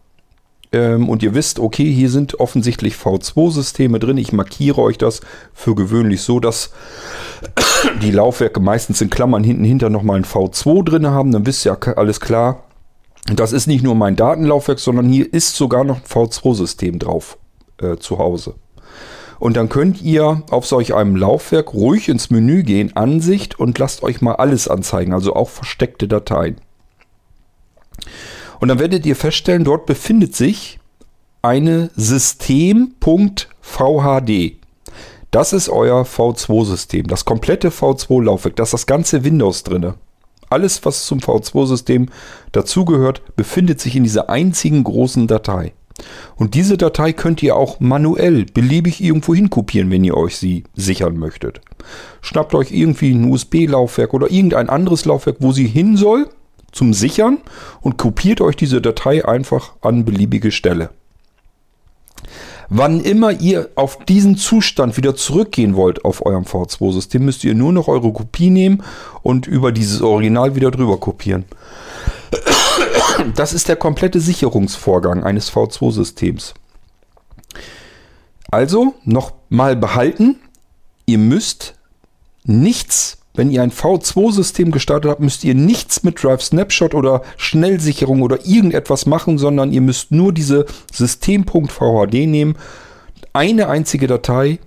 ähm, 0.72 1.10
und 1.10 1.24
ihr 1.24 1.34
wisst, 1.34 1.60
okay, 1.60 1.92
hier 1.92 2.10
sind 2.10 2.40
offensichtlich 2.40 2.96
V2-Systeme 2.96 4.00
drin. 4.00 4.18
Ich 4.18 4.34
markiere 4.34 4.82
euch 4.82 4.98
das 4.98 5.22
für 5.54 5.76
gewöhnlich 5.76 6.22
so, 6.22 6.40
dass 6.40 6.72
die 8.02 8.12
Laufwerke 8.12 8.60
meistens 8.60 9.02
in 9.02 9.10
Klammern 9.10 9.44
hinten 9.44 9.64
hinter 9.64 9.90
nochmal 9.90 10.18
ein 10.18 10.26
V2 10.26 10.84
drin 10.84 11.08
haben. 11.08 11.32
Dann 11.32 11.46
wisst 11.46 11.66
ihr 11.66 11.78
ja 11.82 11.94
alles 11.94 12.20
klar. 12.20 12.64
Das 13.34 13.52
ist 13.52 13.68
nicht 13.68 13.84
nur 13.84 13.96
mein 13.96 14.16
Datenlaufwerk, 14.16 14.80
sondern 14.80 15.10
hier 15.10 15.32
ist 15.34 15.56
sogar 15.56 15.84
noch 15.84 15.98
ein 15.98 16.04
V2-System 16.04 17.00
drauf 17.00 17.38
äh, 17.82 17.98
zu 17.98 18.20
Hause. 18.20 18.56
Und 19.40 19.56
dann 19.56 19.70
könnt 19.70 20.02
ihr 20.02 20.44
auf 20.52 20.66
solch 20.66 20.94
einem 20.94 21.16
Laufwerk 21.16 21.74
ruhig 21.74 22.10
ins 22.10 22.30
Menü 22.30 22.64
gehen, 22.64 22.96
Ansicht 22.96 23.58
und 23.58 23.78
lasst 23.80 24.04
euch 24.04 24.22
mal 24.22 24.36
alles 24.36 24.68
anzeigen, 24.68 25.14
also 25.14 25.34
auch 25.34 25.50
versteckte 25.50 26.08
Dateien. 26.08 26.58
Und 28.60 28.68
dann 28.68 28.80
werdet 28.80 29.06
ihr 29.06 29.16
feststellen, 29.16 29.64
dort 29.64 29.86
befindet 29.86 30.36
sich 30.36 30.80
eine 31.42 31.90
System.vhd. 31.96 32.96
Das 35.32 35.54
ist 35.54 35.70
euer 35.70 36.04
V2-System, 36.04 37.08
das 37.08 37.24
komplette 37.24 37.70
V2-Laufwerk, 37.70 38.56
da 38.56 38.64
ist 38.64 38.74
das 38.74 38.88
ganze 38.88 39.24
Windows 39.24 39.64
drin. 39.64 39.94
Alles, 40.50 40.84
was 40.84 41.06
zum 41.06 41.20
V2-System 41.20 42.08
dazugehört, 42.52 43.36
befindet 43.36 43.80
sich 43.80 43.96
in 43.96 44.04
dieser 44.04 44.30
einzigen 44.30 44.84
großen 44.84 45.28
Datei. 45.28 45.74
Und 46.36 46.56
diese 46.56 46.78
Datei 46.78 47.14
könnt 47.14 47.44
ihr 47.44 47.56
auch 47.56 47.80
manuell 47.80 48.46
beliebig 48.46 49.04
irgendwo 49.04 49.36
hin 49.36 49.50
kopieren, 49.50 49.92
wenn 49.92 50.04
ihr 50.04 50.18
euch 50.18 50.38
sie 50.38 50.64
sichern 50.76 51.18
möchtet. 51.18 51.62
Schnappt 52.22 52.56
euch 52.56 52.72
irgendwie 52.72 53.12
ein 53.12 53.30
USB-Laufwerk 53.30 54.14
oder 54.14 54.32
irgendein 54.32 54.70
anderes 54.70 55.06
Laufwerk, 55.06 55.38
wo 55.40 55.52
sie 55.52 55.68
hin 55.68 55.98
soll 55.98 56.28
zum 56.72 56.94
Sichern 56.94 57.38
und 57.82 57.98
kopiert 57.98 58.42
euch 58.42 58.56
diese 58.56 58.82
Datei 58.82 59.26
einfach 59.26 59.74
an 59.82 60.06
beliebige 60.06 60.52
Stelle. 60.52 60.90
Wann 62.70 63.00
immer 63.00 63.32
ihr 63.32 63.70
auf 63.76 64.06
diesen 64.06 64.38
Zustand 64.38 64.96
wieder 64.96 65.16
zurückgehen 65.16 65.76
wollt 65.76 66.06
auf 66.06 66.24
eurem 66.26 66.44
V2-System, 66.44 67.26
müsst 67.26 67.44
ihr 67.44 67.56
nur 67.56 67.74
noch 67.74 67.88
eure 67.88 68.14
Kopie 68.14 68.52
nehmen 68.52 68.84
und 69.24 69.48
über 69.48 69.72
dieses 69.72 70.02
Original 70.02 70.56
wieder 70.56 70.70
drüber 70.70 70.98
kopieren. 70.98 71.46
Das 73.36 73.54
ist 73.54 73.68
der 73.68 73.76
komplette 73.76 74.20
Sicherungsvorgang 74.20 75.24
eines 75.24 75.52
V2-Systems. 75.52 76.54
Also 78.52 78.94
nochmal 79.04 79.76
behalten, 79.76 80.40
ihr 81.06 81.18
müsst 81.18 81.74
nichts 82.44 83.19
wenn 83.40 83.52
ihr 83.52 83.64
ein 83.64 83.72
V2-System 83.72 84.70
gestartet 84.70 85.10
habt, 85.10 85.22
müsst 85.22 85.46
ihr 85.46 85.56
nichts 85.56 86.04
mit 86.04 86.22
Drive 86.22 86.44
Snapshot 86.44 86.94
oder 86.94 87.22
Schnellsicherung 87.38 88.22
oder 88.22 88.46
irgendetwas 88.46 89.06
machen, 89.06 89.38
sondern 89.38 89.72
ihr 89.72 89.80
müsst 89.80 90.12
nur 90.12 90.34
diese 90.34 90.66
System.vhd 90.92 92.28
nehmen, 92.28 92.58
eine 93.32 93.70
einzige 93.70 94.08
Datei, 94.08 94.60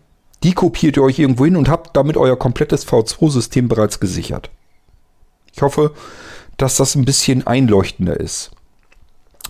die 0.43 0.55
kopiert 0.55 0.97
ihr 0.97 1.02
euch 1.02 1.19
irgendwo 1.19 1.45
hin 1.45 1.57
und 1.57 1.69
habt 1.69 1.95
damit 1.99 2.17
euer 2.17 2.38
komplettes 2.38 2.88
V2-System 2.88 3.69
bereits 3.69 4.00
gesichert. 4.00 4.49
Ich 5.55 5.61
hoffe, 5.61 5.93
dass 6.57 6.79
das 6.79 6.95
ein 6.95 7.05
bisschen 7.05 7.47
einleuchtender 7.47 8.19
ist. 8.19 8.52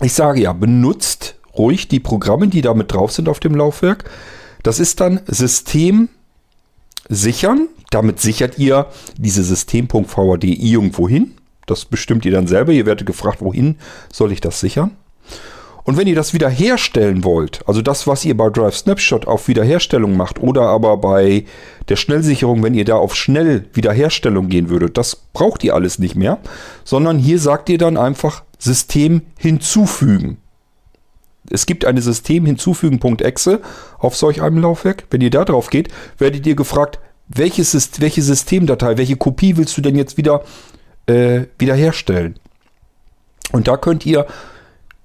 Ich 0.01 0.15
sage 0.15 0.41
ja, 0.41 0.53
benutzt 0.53 1.37
ruhig 1.57 1.87
die 1.87 2.01
Programme, 2.01 2.49
die 2.49 2.61
damit 2.61 2.93
drauf 2.93 3.13
sind 3.13 3.29
auf 3.29 3.39
dem 3.39 3.55
Laufwerk. 3.55 4.11
Das 4.65 4.81
ist 4.81 4.99
dann 4.99 5.21
System 5.29 6.09
sichern. 7.13 7.69
Damit 7.91 8.21
sichert 8.21 8.59
ihr 8.59 8.87
diese 9.19 9.45
System.vd 9.45 10.47
irgendwo 10.47 11.09
hin. 11.09 11.33
Das 11.67 11.85
bestimmt 11.85 12.25
ihr 12.25 12.33
dann 12.33 12.47
selber. 12.47 12.73
Ihr 12.73 12.87
werdet 12.87 13.07
gefragt, 13.07 13.41
wohin 13.41 13.77
soll 14.13 14.33
ich 14.33 14.41
das 14.41 14.61
sichern? 14.61 14.93
Und 15.85 15.97
wenn 15.97 16.07
ihr 16.07 16.15
das 16.15 16.33
wiederherstellen 16.33 17.25
wollt, 17.25 17.67
also 17.67 17.83
das, 17.83 18.07
was 18.07 18.25
ihr 18.25 18.37
bei 18.37 18.51
Drive 18.51 18.77
Snapshot 18.77 19.27
auf 19.27 19.49
Wiederherstellung 19.49 20.17
macht 20.17 20.41
oder 20.41 20.63
aber 20.63 20.97
bei 20.97 21.45
der 21.89 21.97
Schnellsicherung, 21.97 22.63
wenn 22.63 22.75
ihr 22.75 22.85
da 22.85 22.95
auf 22.95 23.17
Schnell 23.17 23.65
Wiederherstellung 23.73 24.49
gehen 24.49 24.69
würdet, 24.69 24.97
das 24.97 25.17
braucht 25.17 25.65
ihr 25.65 25.75
alles 25.75 25.99
nicht 25.99 26.15
mehr, 26.15 26.39
sondern 26.85 27.19
hier 27.19 27.41
sagt 27.41 27.69
ihr 27.69 27.79
dann 27.79 27.97
einfach 27.97 28.45
System 28.59 29.23
hinzufügen. 29.37 30.37
Es 31.51 31.67
gibt 31.67 31.85
eine 31.85 32.01
System 32.01 32.47
hinzufügen.exe 32.47 33.61
auf 33.99 34.17
solch 34.17 34.43
einem 34.43 34.59
Laufwerk. 34.59 35.05
Wenn 35.11 35.21
ihr 35.21 35.31
da 35.31 35.45
drauf 35.45 35.71
geht, 35.71 35.89
werdet 36.19 36.47
ihr 36.47 36.55
gefragt, 36.55 37.01
welches, 37.29 37.91
welche 38.01 38.23
Systemdatei, 38.23 38.97
welche 38.97 39.17
Kopie 39.17 39.57
willst 39.57 39.77
du 39.77 39.81
denn 39.81 39.97
jetzt 39.97 40.17
wieder 40.17 40.45
äh, 41.07 41.43
wiederherstellen? 41.59 42.39
Und 43.53 43.69
da 43.69 43.77
könnt 43.77 44.07
ihr 44.07 44.27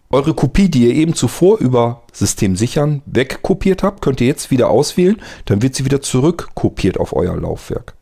eure 0.10 0.34
Kopie, 0.34 0.70
die 0.70 0.88
ihr 0.88 0.96
eben 0.96 1.13
zuvor 1.13 1.58
über 1.60 2.03
System 2.13 2.56
sichern 2.56 3.01
wegkopiert 3.06 3.84
habt, 3.84 4.01
könnt 4.01 4.22
ihr 4.22 4.27
jetzt 4.27 4.51
wieder 4.51 4.70
auswählen. 4.70 5.22
Dann 5.46 5.62
wird 5.62 5.75
sie 5.75 5.86
wieder 5.86 6.01
zurückkopiert 6.01 6.98
auf 6.98 7.13
euer 7.13 7.36
Laufwerk. 7.36 7.96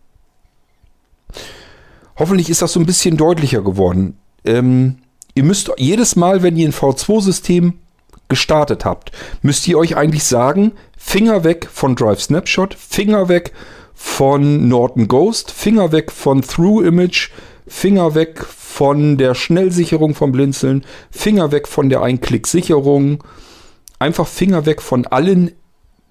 Hoffentlich 2.18 2.50
ist 2.50 2.62
das 2.62 2.74
so 2.74 2.80
ein 2.80 2.86
bisschen 2.86 3.18
deutlicher 3.18 3.62
geworden. 3.62 4.18
Ähm, 4.46 4.98
ihr 5.34 5.44
müsst 5.44 5.72
jedes 5.78 6.16
Mal, 6.16 6.44
wenn 6.44 6.56
ihr 6.56 6.68
ein 6.68 6.74
V2-System 6.74 7.74
gestartet 8.28 8.86
habt, 8.86 9.12
müsst 9.42 9.68
ihr 9.68 9.78
euch 9.78 9.96
eigentlich 9.96 10.24
sagen, 10.24 10.74
Finger 10.98 11.44
weg 11.44 11.68
von 11.72 11.96
Drive 11.96 12.22
Snapshot, 12.22 12.74
Finger 12.74 13.30
weg 13.30 13.52
von 13.94 14.68
Norton 14.68 15.08
Ghost, 15.08 15.52
Finger 15.52 15.92
weg 15.92 16.12
von 16.12 16.42
Through 16.42 16.84
Image, 16.84 17.30
Finger 17.68 18.16
weg 18.16 18.44
von 18.44 19.18
der 19.18 19.36
Schnellsicherung 19.36 20.16
vom 20.16 20.32
Blinzeln, 20.32 20.84
Finger 21.12 21.52
weg 21.52 21.68
von 21.68 21.90
der 21.90 22.02
Einklick-Sicherung, 22.02 23.24
einfach 24.00 24.28
Finger 24.28 24.66
weg 24.66 24.82
von 24.82 25.08
allen 25.08 25.52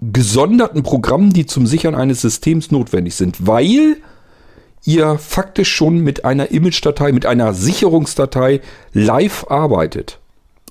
gesonderten 0.01 0.83
Programmen, 0.83 1.31
die 1.31 1.45
zum 1.45 1.67
Sichern 1.67 1.95
eines 1.95 2.21
Systems 2.21 2.71
notwendig 2.71 3.15
sind, 3.15 3.47
weil 3.47 3.97
ihr 4.83 5.17
faktisch 5.17 5.73
schon 5.73 5.99
mit 5.99 6.25
einer 6.25 6.51
Image-Datei, 6.51 7.11
mit 7.11 7.25
einer 7.25 7.53
Sicherungsdatei 7.53 8.61
live 8.93 9.45
arbeitet. 9.49 10.19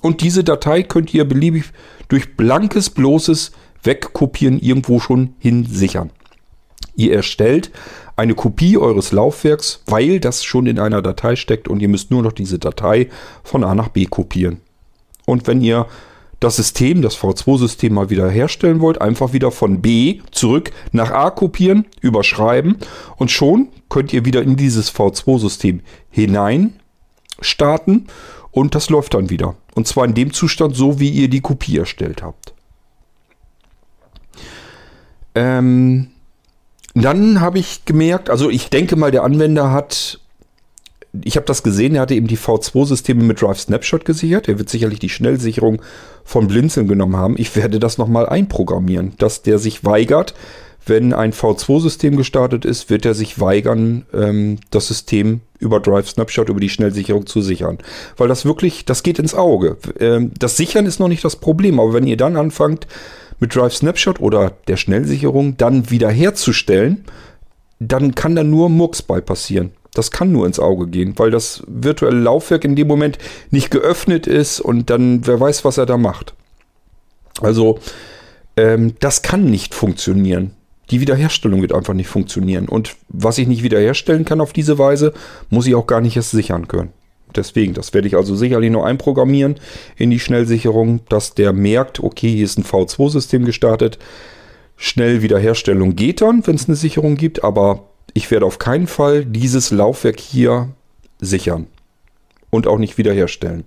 Und 0.01 0.21
diese 0.21 0.43
Datei 0.43 0.83
könnt 0.83 1.13
ihr 1.13 1.25
beliebig 1.25 1.65
durch 2.07 2.35
blankes, 2.35 2.89
bloßes 2.89 3.51
Wegkopieren 3.83 4.59
irgendwo 4.59 4.99
schon 4.99 5.35
hin 5.39 5.65
sichern. 5.65 6.11
Ihr 6.95 7.13
erstellt 7.13 7.71
eine 8.15 8.35
Kopie 8.35 8.77
eures 8.77 9.11
Laufwerks, 9.11 9.83
weil 9.87 10.19
das 10.19 10.43
schon 10.43 10.67
in 10.67 10.79
einer 10.79 11.01
Datei 11.01 11.35
steckt 11.35 11.67
und 11.67 11.81
ihr 11.81 11.89
müsst 11.89 12.11
nur 12.11 12.23
noch 12.23 12.31
diese 12.31 12.59
Datei 12.59 13.09
von 13.43 13.63
A 13.63 13.75
nach 13.75 13.89
B 13.89 14.05
kopieren. 14.05 14.61
Und 15.25 15.47
wenn 15.47 15.61
ihr 15.61 15.87
das 16.39 16.57
System, 16.57 17.01
das 17.01 17.17
V2-System 17.17 17.93
mal 17.93 18.09
wieder 18.09 18.29
herstellen 18.29 18.79
wollt, 18.79 19.01
einfach 19.01 19.33
wieder 19.33 19.51
von 19.51 19.81
B 19.81 20.21
zurück 20.31 20.71
nach 20.91 21.11
A 21.11 21.29
kopieren, 21.31 21.85
überschreiben 22.01 22.77
und 23.17 23.31
schon 23.31 23.69
könnt 23.89 24.13
ihr 24.13 24.25
wieder 24.25 24.41
in 24.41 24.55
dieses 24.55 24.93
V2-System 24.93 25.81
hinein 26.09 26.79
starten 27.41 28.07
und 28.55 28.73
das 28.73 28.89
läuft 28.89 29.13
dann 29.13 29.29
wieder. 29.29 29.55
Und 29.75 29.85
zwar 29.85 30.05
in 30.05 30.13
dem 30.13 30.31
Zustand, 30.31 30.77
so 30.77 30.97
wie 30.97 31.09
ihr 31.09 31.27
die 31.27 31.41
Kopie 31.41 31.77
erstellt 31.77 32.23
habt. 32.23 32.53
Ähm, 35.35 36.07
dann 36.93 37.41
habe 37.41 37.59
ich 37.59 37.83
gemerkt, 37.83 38.29
also 38.29 38.49
ich 38.49 38.69
denke 38.69 38.95
mal, 38.95 39.11
der 39.11 39.23
Anwender 39.23 39.71
hat, 39.71 40.21
ich 41.21 41.35
habe 41.35 41.45
das 41.45 41.63
gesehen, 41.63 41.95
er 41.95 42.03
hatte 42.03 42.15
eben 42.15 42.27
die 42.27 42.37
V2-Systeme 42.37 43.25
mit 43.25 43.41
Drive 43.41 43.59
Snapshot 43.59 44.05
gesichert. 44.05 44.47
Er 44.47 44.57
wird 44.57 44.69
sicherlich 44.69 44.99
die 44.99 45.09
Schnellsicherung 45.09 45.81
von 46.23 46.47
Blinzeln 46.47 46.87
genommen 46.87 47.17
haben. 47.17 47.35
Ich 47.37 47.57
werde 47.57 47.81
das 47.81 47.97
nochmal 47.97 48.25
einprogrammieren, 48.25 49.15
dass 49.17 49.41
der 49.41 49.59
sich 49.59 49.83
weigert, 49.83 50.33
wenn 50.85 51.13
ein 51.13 51.33
V2-System 51.33 52.15
gestartet 52.15 52.65
ist, 52.65 52.89
wird 52.89 53.05
er 53.05 53.13
sich 53.13 53.39
weigern, 53.39 54.05
ähm, 54.13 54.59
das 54.69 54.87
System 54.87 55.41
über 55.59 55.79
Drive 55.79 56.09
Snapshot, 56.09 56.49
über 56.49 56.59
die 56.59 56.69
Schnellsicherung 56.69 57.25
zu 57.25 57.41
sichern. 57.41 57.79
Weil 58.17 58.27
das 58.27 58.45
wirklich, 58.45 58.85
das 58.85 59.03
geht 59.03 59.19
ins 59.19 59.33
Auge. 59.33 59.77
Ähm, 59.99 60.31
das 60.37 60.57
Sichern 60.57 60.85
ist 60.85 60.99
noch 60.99 61.07
nicht 61.07 61.23
das 61.23 61.37
Problem, 61.37 61.79
aber 61.79 61.93
wenn 61.93 62.07
ihr 62.07 62.17
dann 62.17 62.37
anfangt, 62.37 62.87
mit 63.39 63.55
Drive 63.55 63.75
Snapshot 63.75 64.19
oder 64.19 64.53
der 64.67 64.77
Schnellsicherung 64.77 65.57
dann 65.57 65.89
wiederherzustellen, 65.89 67.05
dann 67.79 68.15
kann 68.15 68.35
da 68.35 68.43
nur 68.43 68.69
Murks 68.69 69.01
bei 69.01 69.19
passieren. 69.21 69.71
Das 69.93 70.11
kann 70.11 70.31
nur 70.31 70.45
ins 70.45 70.59
Auge 70.59 70.87
gehen, 70.87 71.13
weil 71.17 71.31
das 71.31 71.63
virtuelle 71.67 72.19
Laufwerk 72.19 72.65
in 72.65 72.75
dem 72.75 72.87
Moment 72.87 73.17
nicht 73.49 73.71
geöffnet 73.71 74.27
ist 74.27 74.59
und 74.59 74.89
dann 74.89 75.25
wer 75.25 75.39
weiß, 75.39 75.65
was 75.65 75.77
er 75.77 75.85
da 75.85 75.97
macht. 75.97 76.33
Also 77.41 77.79
ähm, 78.57 78.95
das 78.99 79.21
kann 79.21 79.45
nicht 79.45 79.73
funktionieren. 79.73 80.54
Die 80.91 81.01
Wiederherstellung 81.01 81.61
wird 81.61 81.73
einfach 81.73 81.93
nicht 81.93 82.07
funktionieren. 82.07 82.67
Und 82.67 82.95
was 83.09 83.37
ich 83.37 83.47
nicht 83.47 83.63
wiederherstellen 83.63 84.25
kann 84.25 84.41
auf 84.41 84.53
diese 84.53 84.77
Weise, 84.77 85.13
muss 85.49 85.67
ich 85.67 85.75
auch 85.75 85.87
gar 85.87 86.01
nicht 86.01 86.15
erst 86.15 86.31
sichern 86.31 86.67
können. 86.67 86.93
Deswegen, 87.35 87.73
das 87.73 87.93
werde 87.93 88.07
ich 88.07 88.15
also 88.15 88.35
sicherlich 88.35 88.71
noch 88.71 88.85
einprogrammieren 88.85 89.55
in 89.97 90.09
die 90.09 90.19
Schnellsicherung, 90.19 91.01
dass 91.09 91.33
der 91.33 91.53
merkt, 91.53 91.99
okay, 91.99 92.33
hier 92.33 92.45
ist 92.45 92.57
ein 92.57 92.63
V2-System 92.63 93.45
gestartet. 93.45 93.99
Schnell 94.77 95.21
Wiederherstellung 95.21 95.95
geht 95.95 96.21
dann, 96.21 96.45
wenn 96.47 96.55
es 96.55 96.67
eine 96.67 96.75
Sicherung 96.75 97.15
gibt, 97.15 97.43
aber 97.43 97.89
ich 98.13 98.31
werde 98.31 98.45
auf 98.45 98.59
keinen 98.59 98.87
Fall 98.87 99.25
dieses 99.25 99.71
Laufwerk 99.71 100.19
hier 100.19 100.69
sichern 101.19 101.67
und 102.49 102.67
auch 102.67 102.77
nicht 102.77 102.97
wiederherstellen. 102.97 103.65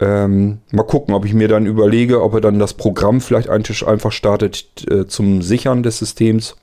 Ähm, 0.00 0.58
mal 0.72 0.82
gucken, 0.82 1.14
ob 1.14 1.24
ich 1.24 1.34
mir 1.34 1.48
dann 1.48 1.66
überlege, 1.66 2.22
ob 2.22 2.34
er 2.34 2.40
dann 2.40 2.58
das 2.58 2.74
Programm 2.74 3.20
vielleicht 3.20 3.48
einfach 3.48 4.12
startet 4.12 4.90
äh, 4.90 5.06
zum 5.06 5.42
Sichern 5.42 5.82
des 5.82 5.98
Systems. 5.98 6.56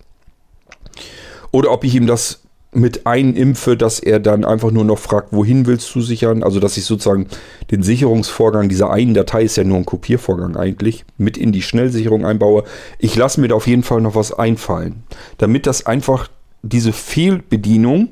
Oder 1.52 1.72
ob 1.72 1.84
ich 1.84 1.96
ihm 1.96 2.08
das 2.08 2.42
mit 2.74 3.06
einimpfe, 3.06 3.76
dass 3.76 4.00
er 4.00 4.20
dann 4.20 4.46
einfach 4.46 4.72
nur 4.72 4.86
noch 4.86 4.98
fragt, 4.98 5.34
wohin 5.34 5.66
willst 5.66 5.94
du 5.94 6.02
sichern? 6.02 6.42
Also, 6.42 6.60
dass 6.60 6.78
ich 6.78 6.86
sozusagen 6.86 7.28
den 7.70 7.84
Sicherungsvorgang 7.84 8.70
dieser 8.70 8.92
einen 8.92 9.14
Datei 9.14 9.44
ist 9.44 9.58
ja 9.58 9.64
nur 9.64 9.78
ein 9.78 9.86
Kopiervorgang 9.86 10.56
eigentlich, 10.56 11.04
mit 11.18 11.38
in 11.38 11.52
die 11.52 11.62
Schnellsicherung 11.62 12.26
einbaue. 12.26 12.64
Ich 12.98 13.16
lasse 13.16 13.42
mir 13.42 13.50
da 13.50 13.56
auf 13.56 13.68
jeden 13.68 13.84
Fall 13.84 14.00
noch 14.02 14.16
was 14.16 14.32
einfallen, 14.32 15.04
damit 15.38 15.68
das 15.68 15.86
einfach 15.86 16.30
diese 16.64 16.94
Fehlbedienung 16.94 18.10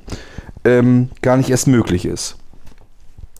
ähm, 0.66 1.10
gar 1.22 1.38
nicht 1.38 1.50
erst 1.50 1.68
möglich 1.68 2.06
ist. 2.06 2.36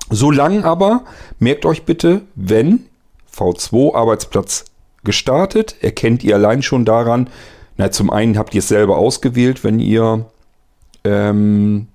Solange 0.10 0.66
aber, 0.66 1.04
merkt 1.40 1.66
euch 1.66 1.84
bitte, 1.84 2.22
wenn 2.36 2.86
V2 3.34 3.96
Arbeitsplatz 3.96 4.66
gestartet, 5.04 5.76
erkennt 5.82 6.24
ihr 6.24 6.36
allein 6.36 6.62
schon 6.62 6.86
daran, 6.86 7.30
na, 7.78 7.92
zum 7.92 8.10
einen 8.10 8.38
habt 8.38 8.54
ihr 8.54 8.60
es 8.60 8.68
selber 8.68 8.98
ausgewählt, 8.98 9.64
wenn 9.64 9.80
ihr 9.80 10.26
ähm, 11.06 11.88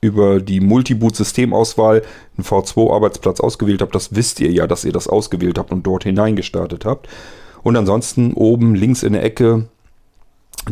über 0.00 0.40
die 0.40 0.60
Multiboot-Systemauswahl 0.60 2.02
einen 2.36 2.44
V2-Arbeitsplatz 2.44 3.40
ausgewählt 3.40 3.82
habt, 3.82 3.94
das 3.94 4.14
wisst 4.14 4.38
ihr 4.40 4.52
ja, 4.52 4.66
dass 4.66 4.84
ihr 4.84 4.92
das 4.92 5.08
ausgewählt 5.08 5.58
habt 5.58 5.72
und 5.72 5.84
dort 5.84 6.04
hineingestartet 6.04 6.84
habt. 6.84 7.08
Und 7.62 7.76
ansonsten 7.76 8.34
oben 8.34 8.74
links 8.74 9.02
in 9.02 9.14
der 9.14 9.24
Ecke 9.24 9.66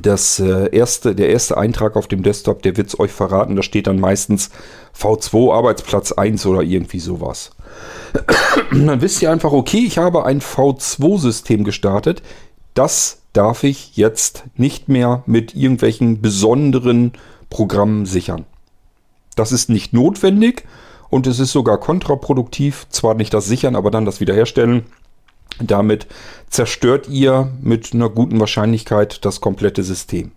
das 0.01 0.39
äh, 0.39 0.75
erste, 0.75 1.15
der 1.15 1.31
erste 1.31 1.57
Eintrag 1.57 1.97
auf 1.97 2.09
dem 2.09 2.23
Desktop, 2.23 2.63
der 2.63 2.77
wird 2.77 2.89
es 2.89 2.99
euch 2.99 3.11
verraten. 3.11 3.57
Da 3.57 3.63
steht 3.63 3.87
dann 3.87 4.01
meistens 4.01 4.51
V2 4.99 5.53
Arbeitsplatz 5.53 6.13
1 6.13 6.47
oder 6.47 6.63
irgendwie 6.63 7.01
sowas. 7.01 7.51
dann 8.71 9.01
wisst 9.01 9.21
ihr 9.23 9.31
einfach, 9.31 9.53
okay, 9.53 9.85
ich 9.87 9.99
habe 9.99 10.25
ein 10.25 10.41
V2-System 10.41 11.65
gestartet. 11.65 12.23
Das 12.75 13.19
darf 13.33 13.65
ich 13.65 13.97
jetzt 13.97 14.45
nicht 14.57 14.89
mehr 14.89 15.23
mit 15.27 15.55
irgendwelchen 15.55 16.21
besonderen 16.21 17.13
Programmen 17.51 18.07
sichern. 18.07 18.45
Das 19.37 19.53
ist 19.53 19.69
nicht 19.69 19.93
notwendig 19.93 20.65
und 21.11 21.27
es 21.27 21.39
ist 21.39 21.53
sogar 21.53 21.79
kontraproduktiv. 21.79 22.87
Zwar 22.91 23.15
nicht 23.15 23.33
das 23.35 23.47
Sichern, 23.47 23.77
aber 23.77 23.91
dann 23.91 24.05
das 24.05 24.21
Wiederherstellen. 24.21 24.85
Damit 25.61 26.07
zerstört 26.49 27.09
ihr 27.09 27.51
mit 27.61 27.93
einer 27.93 28.09
guten 28.09 28.41
Wahrscheinlichkeit 28.41 29.25
das 29.25 29.41
komplette 29.41 29.83
System. 29.83 30.33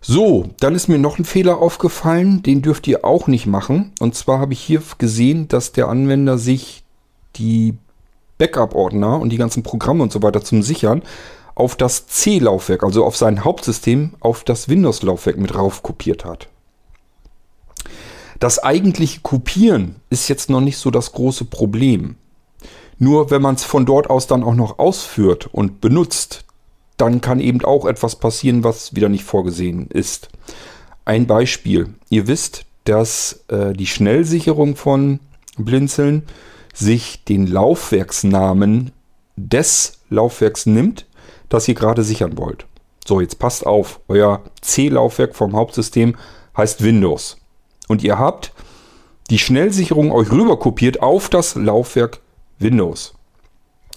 So, 0.00 0.48
dann 0.60 0.74
ist 0.74 0.88
mir 0.88 0.98
noch 0.98 1.18
ein 1.18 1.26
Fehler 1.26 1.58
aufgefallen, 1.58 2.42
den 2.42 2.62
dürft 2.62 2.88
ihr 2.88 3.04
auch 3.04 3.26
nicht 3.26 3.46
machen. 3.46 3.92
Und 4.00 4.14
zwar 4.14 4.38
habe 4.38 4.54
ich 4.54 4.60
hier 4.60 4.82
gesehen, 4.96 5.48
dass 5.48 5.72
der 5.72 5.88
Anwender 5.88 6.38
sich 6.38 6.84
die 7.36 7.74
Backup-Ordner 8.38 9.20
und 9.20 9.28
die 9.28 9.36
ganzen 9.36 9.62
Programme 9.62 10.02
und 10.02 10.10
so 10.10 10.22
weiter 10.22 10.42
zum 10.42 10.62
Sichern 10.62 11.02
auf 11.54 11.76
das 11.76 12.06
C-Laufwerk, 12.06 12.82
also 12.82 13.04
auf 13.04 13.16
sein 13.16 13.44
Hauptsystem, 13.44 14.14
auf 14.20 14.44
das 14.44 14.70
Windows-Laufwerk 14.70 15.36
mit 15.36 15.54
rauf 15.54 15.82
kopiert 15.82 16.24
hat. 16.24 16.48
Das 18.38 18.58
eigentliche 18.58 19.20
Kopieren 19.20 19.96
ist 20.08 20.28
jetzt 20.28 20.48
noch 20.48 20.62
nicht 20.62 20.78
so 20.78 20.90
das 20.90 21.12
große 21.12 21.44
Problem. 21.44 22.16
Nur 23.00 23.30
wenn 23.30 23.40
man 23.40 23.54
es 23.54 23.64
von 23.64 23.86
dort 23.86 24.10
aus 24.10 24.26
dann 24.26 24.44
auch 24.44 24.54
noch 24.54 24.78
ausführt 24.78 25.48
und 25.50 25.80
benutzt, 25.80 26.44
dann 26.98 27.22
kann 27.22 27.40
eben 27.40 27.64
auch 27.64 27.86
etwas 27.86 28.16
passieren, 28.16 28.62
was 28.62 28.94
wieder 28.94 29.08
nicht 29.08 29.24
vorgesehen 29.24 29.86
ist. 29.88 30.28
Ein 31.06 31.26
Beispiel. 31.26 31.94
Ihr 32.10 32.28
wisst, 32.28 32.66
dass 32.84 33.42
äh, 33.48 33.72
die 33.72 33.86
Schnellsicherung 33.86 34.76
von 34.76 35.18
Blinzeln 35.56 36.24
sich 36.74 37.24
den 37.24 37.46
Laufwerksnamen 37.46 38.92
des 39.34 40.00
Laufwerks 40.10 40.66
nimmt, 40.66 41.06
das 41.48 41.66
ihr 41.68 41.74
gerade 41.74 42.04
sichern 42.04 42.36
wollt. 42.36 42.66
So, 43.06 43.22
jetzt 43.22 43.38
passt 43.38 43.64
auf. 43.64 44.00
Euer 44.08 44.42
C-Laufwerk 44.60 45.34
vom 45.34 45.56
Hauptsystem 45.56 46.16
heißt 46.54 46.84
Windows. 46.84 47.38
Und 47.88 48.04
ihr 48.04 48.18
habt 48.18 48.52
die 49.30 49.38
Schnellsicherung 49.38 50.12
euch 50.12 50.30
rüber 50.30 50.58
kopiert 50.58 51.00
auf 51.00 51.30
das 51.30 51.54
Laufwerk 51.54 52.20
Windows. 52.60 53.14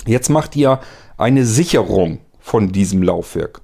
Jetzt 0.06 0.30
macht 0.30 0.56
ihr 0.56 0.80
eine 1.18 1.46
Sicherung 1.46 2.20
von 2.40 2.72
diesem 2.72 3.04
Laufwerk. 3.04 3.62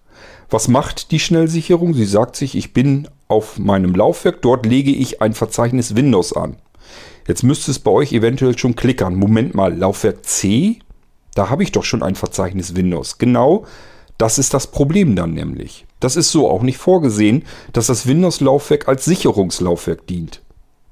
Was 0.49 0.67
macht 0.67 1.11
die 1.11 1.19
Schnellsicherung? 1.19 1.93
Sie 1.93 2.05
sagt 2.05 2.35
sich, 2.35 2.55
ich 2.55 2.73
bin 2.73 3.07
auf 3.27 3.59
meinem 3.59 3.93
Laufwerk, 3.93 4.41
dort 4.41 4.65
lege 4.65 4.91
ich 4.91 5.21
ein 5.21 5.33
Verzeichnis 5.33 5.95
Windows 5.95 6.33
an. 6.33 6.57
Jetzt 7.27 7.43
müsste 7.43 7.69
es 7.69 7.79
bei 7.79 7.91
euch 7.91 8.13
eventuell 8.13 8.57
schon 8.57 8.75
klickern. 8.75 9.15
Moment 9.15 9.53
mal, 9.53 9.77
Laufwerk 9.77 10.25
C? 10.25 10.79
Da 11.35 11.49
habe 11.49 11.61
ich 11.61 11.71
doch 11.71 11.83
schon 11.83 12.01
ein 12.01 12.15
Verzeichnis 12.15 12.75
Windows. 12.75 13.19
Genau, 13.19 13.65
das 14.17 14.39
ist 14.39 14.53
das 14.53 14.67
Problem 14.67 15.15
dann 15.15 15.33
nämlich. 15.33 15.85
Das 15.99 16.15
ist 16.15 16.31
so 16.31 16.49
auch 16.49 16.63
nicht 16.63 16.77
vorgesehen, 16.77 17.43
dass 17.71 17.87
das 17.87 18.07
Windows-Laufwerk 18.07 18.87
als 18.87 19.05
Sicherungslaufwerk 19.05 20.07
dient. 20.07 20.41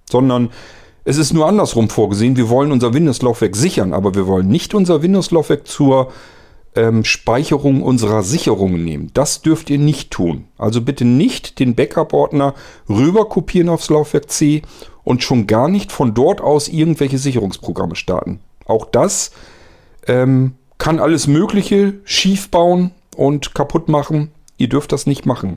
Sondern 0.10 0.52
es 1.08 1.18
ist 1.18 1.32
nur 1.32 1.48
andersrum 1.48 1.90
vorgesehen. 1.90 2.36
Wir 2.36 2.50
wollen 2.50 2.74
unser 2.74 2.94
Windows-Laufwerk 2.94 3.56
sichern, 3.56 3.94
aber 3.94 4.14
wir 4.14 4.28
wollen 4.28 4.50
nicht 4.50 4.74
unser 4.74 5.02
Windows-Laufwerk 5.02 5.66
zur 5.66 6.12
ähm, 6.76 7.06
Speicherung 7.06 7.82
unserer 7.82 8.24
Sicherungen 8.24 8.84
nehmen. 8.84 9.12
Das 9.14 9.42
dürft 9.42 9.70
ihr 9.70 9.78
nicht 9.80 10.12
tun. 10.12 10.50
Also 10.58 10.82
bitte 10.82 11.06
nicht 11.06 11.60
den 11.60 11.76
Backup-Ordner 11.76 12.56
rüber 12.90 13.30
kopieren 13.30 13.70
aufs 13.70 13.90
Laufwerk 13.90 14.30
C 14.30 14.64
und 15.06 15.24
schon 15.24 15.48
gar 15.48 15.70
nicht 15.70 15.94
von 15.94 16.14
dort 16.14 16.42
aus 16.42 16.68
irgendwelche 16.68 17.20
Sicherungsprogramme 17.20 17.96
starten. 17.96 18.42
Auch 18.66 18.84
das 18.84 19.32
ähm, 20.08 20.56
kann 20.78 21.00
alles 21.00 21.26
Mögliche 21.26 21.94
schief 22.04 22.50
bauen 22.50 22.92
und 23.16 23.56
kaputt 23.56 23.88
machen. 23.88 24.32
Ihr 24.58 24.68
dürft 24.68 24.92
das 24.92 25.08
nicht 25.08 25.26
machen. 25.26 25.56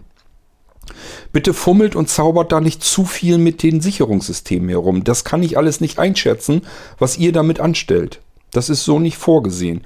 Bitte 1.33 1.55
fummelt 1.55 1.97
und 1.97 2.09
zaubert 2.09 2.53
da 2.53 2.61
nicht 2.61 2.83
zu 2.83 3.05
viel 3.05 3.39
mit 3.39 3.63
den 3.63 3.81
Sicherungssystemen 3.81 4.69
herum. 4.69 5.05
Das 5.05 5.25
kann 5.25 5.43
ich 5.43 5.57
alles 5.57 5.81
nicht 5.81 5.99
einschätzen, 5.99 6.63
was 6.99 7.19
ihr 7.19 7.33
damit 7.33 7.61
anstellt. 7.61 8.21
Das 8.53 8.69
ist 8.69 8.85
so 8.85 8.99
nicht 8.99 9.17
vorgesehen. 9.17 9.83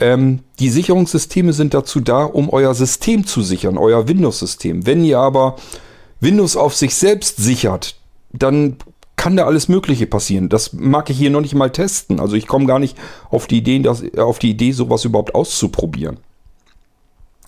Ähm, 0.00 0.40
die 0.58 0.70
Sicherungssysteme 0.70 1.52
sind 1.52 1.74
dazu 1.74 2.00
da, 2.00 2.24
um 2.24 2.50
euer 2.50 2.74
System 2.74 3.26
zu 3.26 3.42
sichern, 3.42 3.78
euer 3.78 4.08
Windows-System. 4.08 4.86
Wenn 4.86 5.04
ihr 5.04 5.18
aber 5.18 5.56
Windows 6.20 6.56
auf 6.56 6.74
sich 6.74 6.94
selbst 6.94 7.36
sichert, 7.38 7.96
dann 8.32 8.76
kann 9.16 9.36
da 9.36 9.46
alles 9.46 9.68
Mögliche 9.68 10.06
passieren. 10.06 10.48
Das 10.48 10.72
mag 10.72 11.08
ich 11.10 11.16
hier 11.16 11.30
noch 11.30 11.40
nicht 11.40 11.54
mal 11.54 11.70
testen. 11.70 12.20
Also 12.20 12.36
ich 12.36 12.46
komme 12.46 12.66
gar 12.66 12.78
nicht 12.78 12.96
auf 13.30 13.46
die 13.46 13.58
Idee, 13.58 13.78
dass, 13.78 14.02
auf 14.16 14.38
die 14.38 14.50
Idee, 14.50 14.72
sowas 14.72 15.04
überhaupt 15.04 15.34
auszuprobieren. 15.34 16.18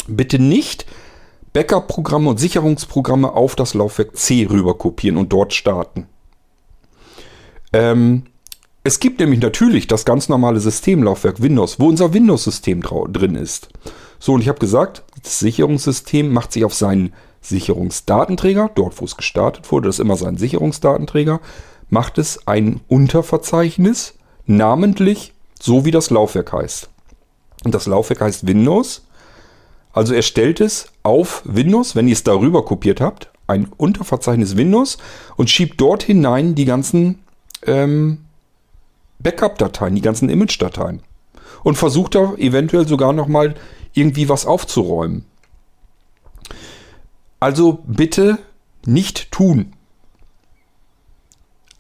Bitte 0.07 0.39
nicht 0.39 0.87
Backup-Programme 1.53 2.31
und 2.31 2.39
Sicherungsprogramme 2.39 3.33
auf 3.33 3.57
das 3.57 3.75
Laufwerk 3.75 4.17
C 4.17 4.47
rüber 4.49 4.77
kopieren 4.77 5.17
und 5.17 5.33
dort 5.33 5.55
starten. 5.55 6.07
Ähm, 7.73 8.25
es 8.85 9.01
gibt 9.01 9.21
nämlich 9.21 9.41
natürlich 9.41 9.87
das 9.87 10.05
ganz 10.05 10.29
normale 10.29 10.61
Systemlaufwerk 10.61 11.43
Windows, 11.43 11.79
wo 11.79 11.89
unser 11.89 12.15
Windows-System 12.15 12.83
drin 12.83 13.35
ist. 13.35 13.69
So, 14.19 14.33
und 14.35 14.41
ich 14.41 14.49
habe 14.49 14.59
gesagt, 14.59 15.03
das 15.23 15.39
Sicherungssystem 15.41 16.33
macht 16.33 16.53
sich 16.53 16.65
auf 16.65 16.75
seinen 16.75 17.13
Sicherungsdatenträger, 17.41 18.71
dort 18.75 19.01
wo 19.01 19.05
es 19.05 19.17
gestartet 19.17 19.71
wurde, 19.71 19.89
das 19.89 19.97
ist 19.97 20.01
immer 20.01 20.17
sein 20.17 20.37
Sicherungsdatenträger, 20.37 21.41
macht 21.89 22.19
es 22.19 22.47
ein 22.47 22.81
Unterverzeichnis, 22.89 24.15
namentlich 24.47 25.35
so 25.61 25.85
wie 25.85 25.91
das 25.91 26.11
Laufwerk 26.11 26.53
heißt. 26.53 26.89
Und 27.65 27.75
das 27.75 27.87
Laufwerk 27.87 28.21
heißt 28.21 28.47
Windows. 28.47 29.07
Also 29.99 30.15
er 30.15 30.23
stellt 30.23 30.61
es 30.61 30.93
auf 31.03 31.43
Windows, 31.45 31.97
wenn 31.97 32.07
ihr 32.07 32.13
es 32.13 32.23
darüber 32.23 32.65
kopiert 32.65 33.01
habt, 33.01 33.33
ein 33.49 33.67
Unterverzeichnis 33.79 34.57
Windows 34.57 34.97
und 35.37 35.51
schiebt 35.51 35.81
dort 35.81 36.05
hinein 36.05 36.55
die 36.55 36.67
ganzen 36.67 37.25
ähm, 37.67 38.19
Backup-Dateien, 39.19 39.97
die 39.97 40.01
ganzen 40.01 40.29
Image-Dateien. 40.29 41.03
Und 41.65 41.79
versucht 41.79 42.15
da 42.15 42.35
eventuell 42.35 42.87
sogar 42.87 43.13
nochmal 43.13 43.57
irgendwie 43.93 44.29
was 44.29 44.47
aufzuräumen. 44.47 45.25
Also 47.41 47.81
bitte 47.85 48.39
nicht 48.87 49.33
tun. 49.33 49.73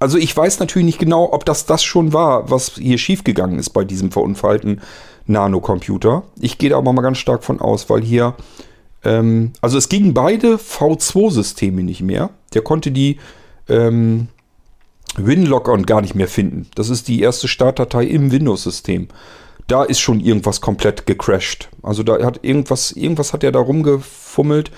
Also 0.00 0.18
ich 0.18 0.36
weiß 0.36 0.58
natürlich 0.58 0.86
nicht 0.86 0.98
genau, 0.98 1.32
ob 1.32 1.44
das 1.44 1.66
das 1.66 1.84
schon 1.84 2.12
war, 2.12 2.50
was 2.50 2.74
hier 2.74 2.98
schiefgegangen 2.98 3.60
ist 3.60 3.70
bei 3.70 3.84
diesem 3.84 4.10
verunfallten 4.10 4.80
Nanocomputer. 5.28 6.24
Ich 6.40 6.58
gehe 6.58 6.70
da 6.70 6.78
aber 6.78 6.92
mal 6.92 7.02
ganz 7.02 7.18
stark 7.18 7.44
von 7.44 7.60
aus, 7.60 7.88
weil 7.88 8.02
hier, 8.02 8.34
ähm, 9.04 9.52
also 9.60 9.78
es 9.78 9.88
gingen 9.88 10.14
beide 10.14 10.56
V2-Systeme 10.56 11.82
nicht 11.82 12.02
mehr. 12.02 12.30
Der 12.54 12.62
konnte 12.62 12.90
die 12.90 13.18
ähm, 13.68 14.28
WinLogon 15.16 15.86
gar 15.86 16.00
nicht 16.00 16.14
mehr 16.14 16.28
finden. 16.28 16.68
Das 16.74 16.88
ist 16.88 17.08
die 17.08 17.20
erste 17.20 17.48
Startdatei 17.48 18.04
im 18.04 18.32
Windows-System. 18.32 19.08
Da 19.66 19.84
ist 19.84 20.00
schon 20.00 20.20
irgendwas 20.20 20.60
komplett 20.60 21.06
gecrashed. 21.06 21.68
Also 21.82 22.02
da 22.02 22.24
hat 22.24 22.42
irgendwas, 22.42 22.92
irgendwas 22.92 23.32
hat 23.32 23.44
er 23.44 23.52
da 23.52 23.58
rumgefummelt, 23.58 24.70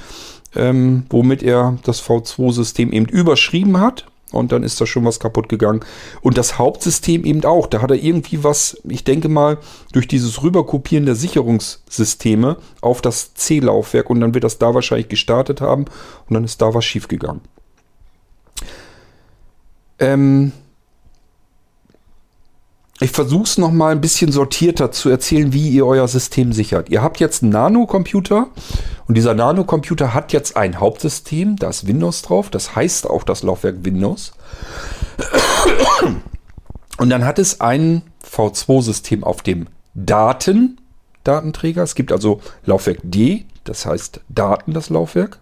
ähm, 0.57 1.05
womit 1.11 1.43
er 1.43 1.79
das 1.85 2.03
V2-System 2.03 2.93
eben 2.93 3.07
überschrieben 3.07 3.81
hat. 3.81 4.07
Und 4.33 4.53
dann 4.53 4.63
ist 4.63 4.81
da 4.81 4.87
schon 4.87 5.05
was 5.05 5.21
kaputt 5.21 5.49
gegangen. 5.49 5.81
Und 6.23 6.39
das 6.39 6.59
Hauptsystem 6.59 7.25
eben 7.25 7.45
auch. 7.45 7.67
Da 7.67 7.83
hat 7.83 7.91
er 7.91 7.97
irgendwie 7.97 8.45
was, 8.45 8.81
ich 8.89 9.05
denke 9.05 9.29
mal, 9.29 9.59
durch 9.93 10.07
dieses 10.07 10.43
Rüberkopieren 10.43 11.07
der 11.07 11.17
Sicherungssysteme 11.17 12.57
auf 12.81 13.03
das 13.03 13.35
C-Laufwerk. 13.35 14.09
Und 14.11 14.21
dann 14.21 14.35
wird 14.35 14.45
das 14.45 14.59
da 14.59 14.75
wahrscheinlich 14.75 15.09
gestartet 15.09 15.61
haben. 15.61 15.87
Und 16.29 16.35
dann 16.35 16.45
ist 16.45 16.63
da 16.63 16.75
was 16.75 16.85
schiefgegangen. 16.85 17.41
Ähm, 19.99 20.53
ich 23.01 23.11
versuche 23.13 23.45
es 23.45 23.59
nochmal 23.59 23.93
ein 23.93 24.01
bisschen 24.03 24.31
sortierter 24.31 24.93
zu 24.93 25.09
erzählen, 25.09 25.53
wie 25.55 25.71
ihr 25.71 25.87
euer 25.87 26.07
System 26.07 26.53
sichert. 26.53 26.91
Ihr 26.91 27.03
habt 27.03 27.19
jetzt 27.19 27.43
einen 27.43 27.53
Nanocomputer 27.53 28.49
und 29.09 29.15
dieser 29.17 29.35
Nanocomputer 29.35 30.13
hat 30.13 30.33
jetzt 30.33 30.57
ein 30.57 30.79
Hauptsystem, 30.79 31.57
da 31.57 31.71
ist 31.71 31.87
Windows 31.87 32.21
drauf, 32.23 32.51
das 32.51 32.77
heißt 32.77 33.09
auch 33.09 33.25
das 33.25 33.43
Laufwerk 33.43 33.85
Windows. 33.85 34.33
Und 36.99 37.09
dann 37.09 37.25
hat 37.25 37.39
es 37.39 37.63
ein 37.63 38.03
V2-System 38.23 39.25
auf 39.25 39.41
dem 39.43 39.69
Daten-Datenträger. 39.95 41.83
Es 41.83 41.95
gibt 41.95 42.13
also 42.13 42.43
Laufwerk 42.67 42.99
D, 43.03 43.47
das 43.65 43.87
heißt 43.87 44.21
Daten, 44.29 44.75
das 44.75 44.91
Laufwerk. 44.91 45.41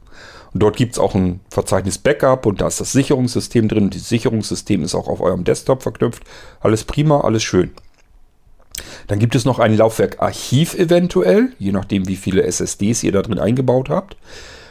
Und 0.52 0.62
dort 0.62 0.76
gibt 0.76 0.94
es 0.94 0.98
auch 0.98 1.14
ein 1.14 1.40
Verzeichnis 1.50 1.98
Backup 1.98 2.46
und 2.46 2.60
da 2.60 2.68
ist 2.68 2.80
das 2.80 2.92
Sicherungssystem 2.92 3.68
drin. 3.68 3.90
Das 3.90 4.08
Sicherungssystem 4.08 4.82
ist 4.82 4.94
auch 4.94 5.08
auf 5.08 5.20
eurem 5.20 5.44
Desktop 5.44 5.82
verknüpft. 5.82 6.22
Alles 6.60 6.84
prima, 6.84 7.20
alles 7.20 7.42
schön. 7.42 7.70
Dann 9.08 9.18
gibt 9.18 9.34
es 9.34 9.44
noch 9.44 9.58
ein 9.58 9.76
Laufwerk 9.76 10.20
Archiv 10.20 10.74
eventuell, 10.74 11.52
je 11.58 11.72
nachdem 11.72 12.08
wie 12.08 12.16
viele 12.16 12.42
SSDs 12.44 13.02
ihr 13.02 13.12
da 13.12 13.22
drin 13.22 13.38
eingebaut 13.38 13.88
habt. 13.90 14.16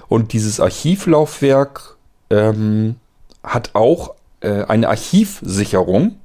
Und 0.08 0.34
dieses 0.34 0.60
Archivlaufwerk 0.60 1.98
ähm, 2.30 2.96
hat 3.44 3.72
auch 3.74 4.16
äh, 4.42 4.64
eine 4.64 4.90
Archivsicherung. 4.90 6.18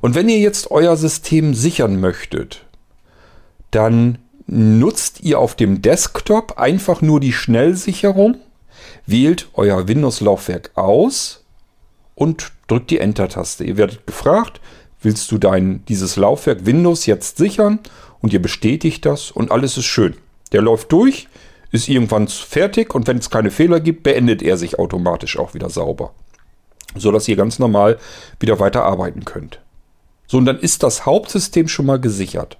Und 0.00 0.14
wenn 0.14 0.28
ihr 0.28 0.38
jetzt 0.38 0.70
euer 0.70 0.96
System 0.96 1.54
sichern 1.54 1.98
möchtet, 1.98 2.64
dann 3.70 4.18
nutzt 4.48 5.20
ihr 5.20 5.38
auf 5.38 5.54
dem 5.54 5.82
Desktop 5.82 6.58
einfach 6.58 7.02
nur 7.02 7.20
die 7.20 7.32
Schnellsicherung, 7.32 8.38
wählt 9.06 9.48
euer 9.52 9.86
Windows-Laufwerk 9.86 10.72
aus 10.74 11.44
und 12.14 12.52
drückt 12.66 12.90
die 12.90 12.98
Enter-Taste. 12.98 13.64
Ihr 13.64 13.76
werdet 13.76 14.06
gefragt, 14.06 14.60
willst 15.02 15.30
du 15.30 15.38
dein, 15.38 15.84
dieses 15.86 16.16
Laufwerk 16.16 16.66
Windows 16.66 17.06
jetzt 17.06 17.36
sichern? 17.36 17.78
Und 18.20 18.32
ihr 18.32 18.42
bestätigt 18.42 19.06
das 19.06 19.30
und 19.30 19.52
alles 19.52 19.76
ist 19.76 19.84
schön. 19.84 20.16
Der 20.50 20.62
läuft 20.62 20.90
durch, 20.90 21.28
ist 21.70 21.88
irgendwann 21.88 22.26
fertig 22.26 22.94
und 22.94 23.06
wenn 23.06 23.18
es 23.18 23.30
keine 23.30 23.50
Fehler 23.50 23.78
gibt, 23.78 24.02
beendet 24.02 24.42
er 24.42 24.56
sich 24.56 24.78
automatisch 24.78 25.38
auch 25.38 25.54
wieder 25.54 25.70
sauber. 25.70 26.12
So 26.96 27.12
dass 27.12 27.28
ihr 27.28 27.36
ganz 27.36 27.58
normal 27.58 27.98
wieder 28.40 28.58
weiter 28.58 28.84
arbeiten 28.84 29.24
könnt. 29.24 29.60
So, 30.26 30.38
und 30.38 30.46
dann 30.46 30.58
ist 30.58 30.82
das 30.82 31.06
Hauptsystem 31.06 31.68
schon 31.68 31.86
mal 31.86 32.00
gesichert. 32.00 32.58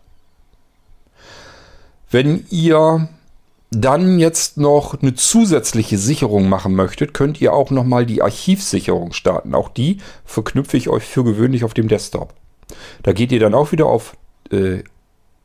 Wenn 2.10 2.46
ihr 2.50 3.08
dann 3.70 4.18
jetzt 4.18 4.56
noch 4.56 5.00
eine 5.00 5.14
zusätzliche 5.14 5.98
Sicherung 5.98 6.48
machen 6.48 6.74
möchtet, 6.74 7.12
könnt 7.12 7.40
ihr 7.40 7.52
auch 7.52 7.70
nochmal 7.70 8.06
die 8.06 8.22
Archivsicherung 8.22 9.12
starten. 9.12 9.54
Auch 9.54 9.68
die 9.68 9.98
verknüpfe 10.24 10.78
ich 10.78 10.88
euch 10.88 11.04
für 11.04 11.22
gewöhnlich 11.22 11.64
auf 11.64 11.74
dem 11.74 11.88
Desktop. 11.88 12.32
Da 13.02 13.12
geht 13.12 13.30
ihr 13.30 13.40
dann 13.40 13.54
auch 13.54 13.72
wieder 13.72 13.86
auf 13.86 14.16
äh, 14.50 14.82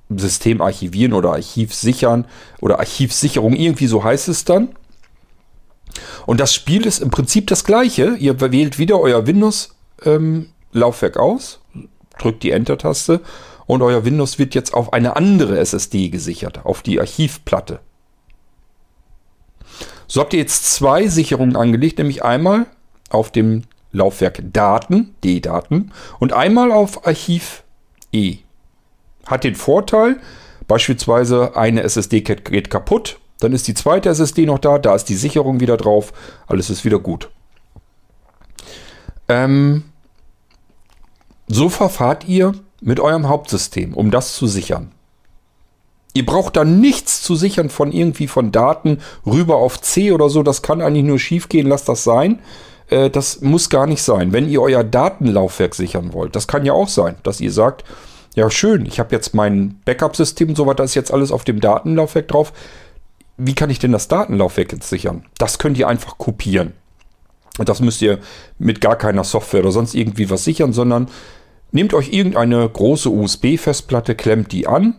System 0.10 0.62
archivieren 0.62 1.13
oder 1.13 1.32
Archiv 1.32 1.73
sichern 1.73 2.26
oder 2.62 2.80
Archivsicherung, 2.80 3.54
irgendwie 3.54 3.88
so 3.88 4.04
heißt 4.04 4.30
es 4.30 4.45
dann. 4.45 4.69
Und 6.26 6.39
das 6.39 6.54
Spiel 6.54 6.86
ist 6.86 7.02
im 7.02 7.10
Prinzip 7.10 7.47
das 7.47 7.65
gleiche. 7.65 8.15
Ihr 8.15 8.39
wählt 8.39 8.80
wieder 8.80 8.99
euer 8.99 9.28
Windows-Laufwerk 9.28 11.15
ähm, 11.15 11.21
aus, 11.21 11.60
drückt 12.17 12.43
die 12.43 12.52
Enter-Taste 12.52 13.21
und 13.65 13.82
euer 13.82 14.06
Windows 14.06 14.39
wird 14.39 14.56
jetzt 14.56 14.73
auf 14.73 14.93
eine 14.93 15.15
andere 15.15 15.60
SSD 15.60 16.10
gesichert, 16.10 16.65
auf 16.65 16.82
die 16.82 16.99
Archivplatte. 16.99 17.80
So 20.08 20.21
habt 20.21 20.34
ihr 20.34 20.39
jetzt 20.39 20.71
zwei 20.71 21.08
Sicherungen 21.08 21.56
angelegt, 21.56 21.97
nämlich 21.97 22.23
einmal 22.23 22.65
auf 23.10 23.32
dem 23.32 23.63
Laufwerk 23.91 24.41
Daten, 24.52 25.15
D-Daten, 25.23 25.91
und 26.19 26.34
einmal 26.34 26.71
auf 26.71 27.08
Archiv 27.08 27.63
E. 28.12 28.38
Hat 29.26 29.43
den 29.43 29.56
Vorteil, 29.56 30.19
beispielsweise 30.67 31.56
eine 31.56 31.84
SSD 31.84 32.21
geht 32.21 32.69
kaputt, 32.69 33.19
dann 33.39 33.54
ist 33.54 33.67
die 33.67 33.73
zweite 33.73 34.10
SSD 34.10 34.45
noch 34.45 34.60
da, 34.60 34.78
da 34.78 34.95
ist 34.95 35.06
die 35.06 35.15
Sicherung 35.15 35.60
wieder 35.60 35.78
drauf, 35.78 36.13
alles 36.47 36.69
ist 36.69 36.86
wieder 36.86 36.99
gut. 36.99 37.30
Ähm, 39.28 39.84
so 41.47 41.69
verfahrt 41.69 42.28
ihr 42.28 42.54
mit 42.83 42.99
eurem 42.99 43.27
Hauptsystem, 43.27 43.93
um 43.93 44.11
das 44.11 44.35
zu 44.35 44.47
sichern. 44.47 44.91
Ihr 46.13 46.25
braucht 46.25 46.55
da 46.55 46.63
nichts 46.63 47.23
zu 47.23 47.35
sichern 47.35 47.69
von 47.69 47.91
irgendwie 47.91 48.27
von 48.27 48.51
Daten 48.51 48.99
rüber 49.25 49.55
auf 49.55 49.81
C 49.81 50.11
oder 50.11 50.29
so. 50.29 50.43
Das 50.43 50.61
kann 50.61 50.81
eigentlich 50.81 51.05
nur 51.05 51.17
schief 51.17 51.49
gehen. 51.49 51.67
Lasst 51.67 51.89
das 51.89 52.03
sein. 52.03 52.39
Äh, 52.89 53.09
das 53.09 53.41
muss 53.41 53.69
gar 53.69 53.87
nicht 53.87 54.03
sein. 54.03 54.31
Wenn 54.31 54.47
ihr 54.47 54.61
euer 54.61 54.83
Datenlaufwerk 54.83 55.73
sichern 55.73 56.13
wollt, 56.13 56.35
das 56.35 56.47
kann 56.47 56.65
ja 56.65 56.73
auch 56.73 56.89
sein, 56.89 57.15
dass 57.23 57.41
ihr 57.41 57.51
sagt, 57.51 57.83
ja 58.35 58.49
schön, 58.51 58.85
ich 58.85 58.99
habe 58.99 59.15
jetzt 59.15 59.33
mein 59.33 59.79
Backup-System 59.85 60.49
und 60.49 60.55
so 60.55 60.67
weiter, 60.67 60.83
ist 60.83 60.95
jetzt 60.95 61.13
alles 61.13 61.31
auf 61.31 61.43
dem 61.43 61.59
Datenlaufwerk 61.59 62.27
drauf. 62.27 62.53
Wie 63.37 63.55
kann 63.55 63.71
ich 63.71 63.79
denn 63.79 63.91
das 63.91 64.07
Datenlaufwerk 64.07 64.71
jetzt 64.71 64.89
sichern? 64.89 65.25
Das 65.39 65.57
könnt 65.57 65.77
ihr 65.79 65.87
einfach 65.87 66.19
kopieren. 66.19 66.73
Das 67.57 67.81
müsst 67.81 68.01
ihr 68.01 68.19
mit 68.57 68.81
gar 68.81 68.95
keiner 68.95 69.23
Software 69.23 69.61
oder 69.61 69.71
sonst 69.71 69.95
irgendwie 69.95 70.29
was 70.29 70.43
sichern, 70.43 70.73
sondern 70.73 71.07
nehmt 71.73 71.93
euch 71.93 72.13
irgendeine 72.13 72.67
große 72.69 73.09
USB-Festplatte, 73.09 74.15
klemmt 74.15 74.51
die 74.51 74.67
an 74.67 74.95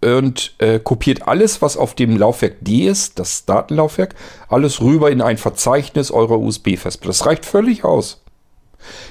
und 0.00 0.54
äh, 0.58 0.78
kopiert 0.78 1.28
alles, 1.28 1.62
was 1.62 1.76
auf 1.76 1.94
dem 1.94 2.16
Laufwerk 2.16 2.56
D 2.60 2.88
ist, 2.88 3.18
das 3.18 3.44
Datenlaufwerk, 3.44 4.14
alles 4.48 4.80
rüber 4.80 5.10
in 5.10 5.20
ein 5.20 5.38
Verzeichnis 5.38 6.10
eurer 6.10 6.38
USB-Festplatte. 6.38 7.08
Das 7.08 7.26
reicht 7.26 7.44
völlig 7.44 7.84
aus. 7.84 8.22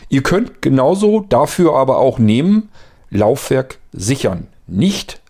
Ihr 0.09 0.23
könnt 0.23 0.61
genauso 0.61 1.21
dafür 1.21 1.75
aber 1.75 1.97
auch 1.97 2.19
nehmen, 2.19 2.69
Laufwerk 3.09 3.79
sichern. 3.91 4.47
Nicht, 4.65 5.21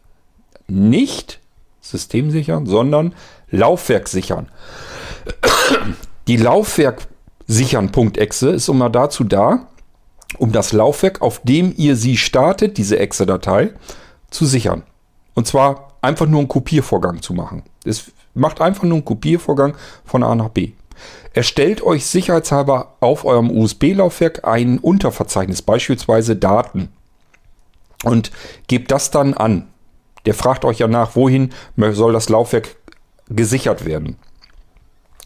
nicht 0.67 1.39
System 1.81 2.31
sichern, 2.31 2.65
sondern 2.65 3.13
Laufwerk 3.49 4.07
sichern. 4.07 4.47
Die 6.27 6.37
Laufwerk 6.37 7.07
sichern.exe 7.47 8.49
ist 8.49 8.69
immer 8.69 8.89
dazu 8.89 9.23
da, 9.23 9.67
um 10.37 10.51
das 10.51 10.73
Laufwerk, 10.73 11.21
auf 11.21 11.41
dem 11.43 11.73
ihr 11.77 11.95
sie 11.95 12.17
startet, 12.17 12.77
diese 12.77 12.99
Exe-Datei, 12.99 13.71
zu 14.29 14.45
sichern. 14.45 14.83
Und 15.33 15.47
zwar 15.47 15.93
einfach 16.01 16.25
nur 16.25 16.39
einen 16.39 16.47
Kopiervorgang 16.47 17.21
zu 17.21 17.33
machen. 17.33 17.63
Es 17.85 18.11
macht 18.33 18.61
einfach 18.61 18.83
nur 18.83 18.97
einen 18.97 19.05
Kopiervorgang 19.05 19.75
von 20.05 20.23
A 20.23 20.35
nach 20.35 20.49
B. 20.49 20.71
Erstellt 21.33 21.81
euch 21.83 22.05
sicherheitshalber 22.05 22.95
auf 22.99 23.23
eurem 23.23 23.51
USB-Laufwerk 23.51 24.45
ein 24.45 24.79
Unterverzeichnis, 24.79 25.61
beispielsweise 25.61 26.35
Daten. 26.35 26.89
Und 28.03 28.31
gebt 28.67 28.91
das 28.91 29.11
dann 29.11 29.33
an. 29.33 29.67
Der 30.25 30.33
fragt 30.33 30.65
euch 30.65 30.79
ja 30.79 30.87
nach, 30.87 31.15
wohin 31.15 31.53
soll 31.91 32.13
das 32.13 32.29
Laufwerk 32.29 32.75
gesichert 33.29 33.85
werden. 33.85 34.17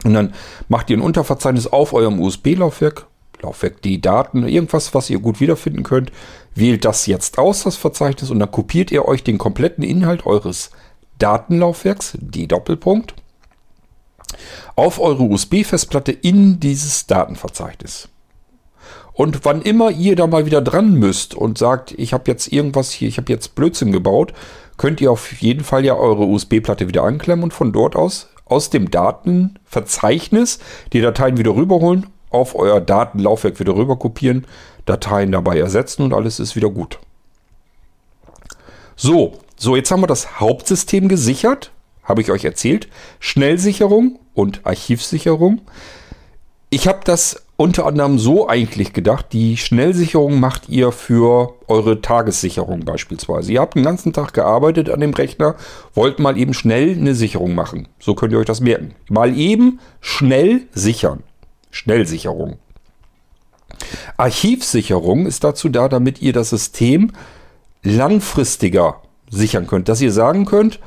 Und 0.04 0.14
dann 0.14 0.34
macht 0.68 0.90
ihr 0.90 0.96
ein 0.96 1.02
Unterverzeichnis 1.02 1.66
auf 1.66 1.92
eurem 1.92 2.20
USB-Laufwerk, 2.20 3.06
Laufwerk 3.42 3.82
die 3.82 4.00
Daten, 4.00 4.46
irgendwas, 4.46 4.94
was 4.94 5.10
ihr 5.10 5.18
gut 5.18 5.40
wiederfinden 5.40 5.82
könnt. 5.82 6.12
Wählt 6.54 6.84
das 6.84 7.06
jetzt 7.06 7.38
aus, 7.38 7.64
das 7.64 7.76
Verzeichnis, 7.76 8.30
und 8.30 8.38
dann 8.38 8.50
kopiert 8.50 8.90
ihr 8.90 9.06
euch 9.06 9.24
den 9.24 9.38
kompletten 9.38 9.84
Inhalt 9.84 10.26
eures 10.26 10.70
Datenlaufwerks, 11.18 12.18
die 12.20 12.48
Doppelpunkt, 12.48 13.14
auf 14.76 14.98
eure 14.98 15.24
USB-Festplatte 15.24 16.12
in 16.12 16.60
dieses 16.60 17.06
Datenverzeichnis. 17.06 18.08
Und 19.14 19.44
wann 19.44 19.60
immer 19.60 19.90
ihr 19.90 20.16
da 20.16 20.26
mal 20.26 20.46
wieder 20.46 20.62
dran 20.62 20.94
müsst 20.94 21.34
und 21.34 21.58
sagt, 21.58 21.92
ich 21.92 22.12
habe 22.12 22.30
jetzt 22.30 22.50
irgendwas 22.50 22.90
hier, 22.90 23.08
ich 23.08 23.18
habe 23.18 23.30
jetzt 23.30 23.54
Blödsinn 23.54 23.92
gebaut, 23.92 24.32
könnt 24.78 25.00
ihr 25.02 25.12
auf 25.12 25.32
jeden 25.40 25.64
Fall 25.64 25.84
ja 25.84 25.94
eure 25.94 26.24
USB-Platte 26.24 26.88
wieder 26.88 27.04
anklemmen 27.04 27.44
und 27.44 27.52
von 27.52 27.72
dort 27.72 27.94
aus 27.94 28.28
aus 28.52 28.70
dem 28.70 28.90
Datenverzeichnis 28.90 30.58
die 30.92 31.00
Dateien 31.00 31.38
wieder 31.38 31.56
rüberholen 31.56 32.06
auf 32.32 32.54
euer 32.54 32.80
Datenlaufwerk 32.80 33.60
wieder 33.60 33.74
rüber 33.74 33.96
kopieren, 33.96 34.46
Dateien 34.86 35.32
dabei 35.32 35.58
ersetzen 35.58 36.02
und 36.02 36.12
alles 36.12 36.40
ist 36.40 36.56
wieder 36.56 36.70
gut. 36.70 36.98
So, 38.96 39.38
so 39.56 39.76
jetzt 39.76 39.90
haben 39.90 40.02
wir 40.02 40.06
das 40.06 40.40
Hauptsystem 40.40 41.08
gesichert, 41.08 41.72
habe 42.04 42.20
ich 42.20 42.30
euch 42.30 42.44
erzählt. 42.44 42.88
Schnellsicherung 43.20 44.18
und 44.34 44.64
Archivsicherung. 44.64 45.60
Ich 46.70 46.88
habe 46.88 47.00
das 47.04 47.42
unter 47.56 47.86
anderem 47.86 48.18
so 48.18 48.48
eigentlich 48.48 48.92
gedacht, 48.92 49.26
die 49.32 49.56
Schnellsicherung 49.56 50.40
macht 50.40 50.68
ihr 50.68 50.90
für 50.90 51.54
eure 51.68 52.00
Tagessicherung 52.00 52.80
beispielsweise. 52.80 53.52
Ihr 53.52 53.60
habt 53.60 53.76
den 53.76 53.84
ganzen 53.84 54.12
Tag 54.12 54.32
gearbeitet 54.32 54.90
an 54.90 55.00
dem 55.00 55.14
Rechner, 55.14 55.54
wollt 55.94 56.18
mal 56.18 56.36
eben 56.36 56.54
schnell 56.54 56.92
eine 56.92 57.14
Sicherung 57.14 57.54
machen. 57.54 57.88
So 58.00 58.14
könnt 58.14 58.32
ihr 58.32 58.38
euch 58.38 58.46
das 58.46 58.60
merken. 58.60 58.94
Mal 59.08 59.36
eben 59.36 59.80
schnell 60.00 60.62
sichern. 60.72 61.22
Schnellsicherung. 61.72 62.58
Archivsicherung 64.16 65.26
ist 65.26 65.42
dazu 65.42 65.68
da, 65.68 65.88
damit 65.88 66.22
ihr 66.22 66.32
das 66.32 66.50
System 66.50 67.10
langfristiger 67.82 69.02
sichern 69.30 69.66
könnt. 69.66 69.88
Dass 69.88 70.00
ihr 70.00 70.12
sagen 70.12 70.44
könnt, 70.44 70.78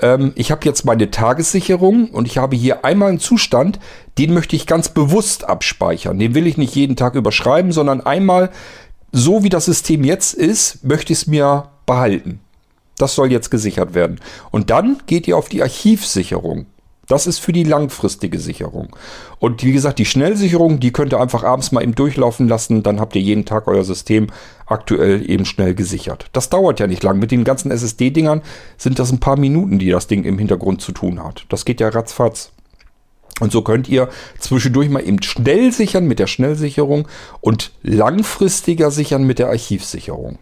ähm, 0.00 0.32
ich 0.36 0.50
habe 0.50 0.64
jetzt 0.64 0.84
meine 0.84 1.10
Tagessicherung 1.10 2.10
und 2.10 2.26
ich 2.26 2.38
habe 2.38 2.56
hier 2.56 2.84
einmal 2.84 3.10
einen 3.10 3.20
Zustand, 3.20 3.78
den 4.16 4.32
möchte 4.32 4.56
ich 4.56 4.66
ganz 4.66 4.88
bewusst 4.88 5.44
abspeichern. 5.44 6.18
Den 6.18 6.34
will 6.34 6.46
ich 6.46 6.56
nicht 6.56 6.74
jeden 6.74 6.96
Tag 6.96 7.14
überschreiben, 7.14 7.72
sondern 7.72 8.00
einmal, 8.00 8.50
so 9.12 9.42
wie 9.42 9.48
das 9.48 9.64
System 9.66 10.04
jetzt 10.04 10.34
ist, 10.34 10.84
möchte 10.84 11.12
ich 11.12 11.20
es 11.20 11.26
mir 11.26 11.68
behalten. 11.84 12.40
Das 12.96 13.14
soll 13.14 13.30
jetzt 13.30 13.50
gesichert 13.50 13.94
werden. 13.94 14.20
Und 14.50 14.70
dann 14.70 14.98
geht 15.06 15.28
ihr 15.28 15.36
auf 15.36 15.48
die 15.48 15.62
Archivsicherung. 15.62 16.66
Das 17.08 17.26
ist 17.26 17.38
für 17.38 17.52
die 17.52 17.64
langfristige 17.64 18.38
Sicherung. 18.38 18.94
Und 19.38 19.64
wie 19.64 19.72
gesagt, 19.72 19.98
die 19.98 20.04
Schnellsicherung, 20.04 20.78
die 20.78 20.92
könnt 20.92 21.14
ihr 21.14 21.20
einfach 21.20 21.42
abends 21.42 21.72
mal 21.72 21.82
eben 21.82 21.94
durchlaufen 21.94 22.48
lassen. 22.48 22.82
Dann 22.82 23.00
habt 23.00 23.16
ihr 23.16 23.22
jeden 23.22 23.46
Tag 23.46 23.66
euer 23.66 23.82
System 23.82 24.28
aktuell 24.66 25.28
eben 25.28 25.46
schnell 25.46 25.74
gesichert. 25.74 26.26
Das 26.32 26.50
dauert 26.50 26.80
ja 26.80 26.86
nicht 26.86 27.02
lang. 27.02 27.18
Mit 27.18 27.30
den 27.30 27.44
ganzen 27.44 27.70
SSD-Dingern 27.70 28.42
sind 28.76 28.98
das 28.98 29.10
ein 29.10 29.20
paar 29.20 29.38
Minuten, 29.38 29.78
die 29.78 29.88
das 29.88 30.06
Ding 30.06 30.24
im 30.24 30.38
Hintergrund 30.38 30.82
zu 30.82 30.92
tun 30.92 31.24
hat. 31.24 31.46
Das 31.48 31.64
geht 31.64 31.80
ja 31.80 31.88
ratzfatz. 31.88 32.52
Und 33.40 33.52
so 33.52 33.62
könnt 33.62 33.88
ihr 33.88 34.08
zwischendurch 34.38 34.90
mal 34.90 35.06
eben 35.06 35.22
schnell 35.22 35.72
sichern 35.72 36.06
mit 36.06 36.18
der 36.18 36.26
Schnellsicherung 36.26 37.08
und 37.40 37.72
langfristiger 37.82 38.90
sichern 38.90 39.24
mit 39.24 39.38
der 39.38 39.48
Archivsicherung. 39.48 40.38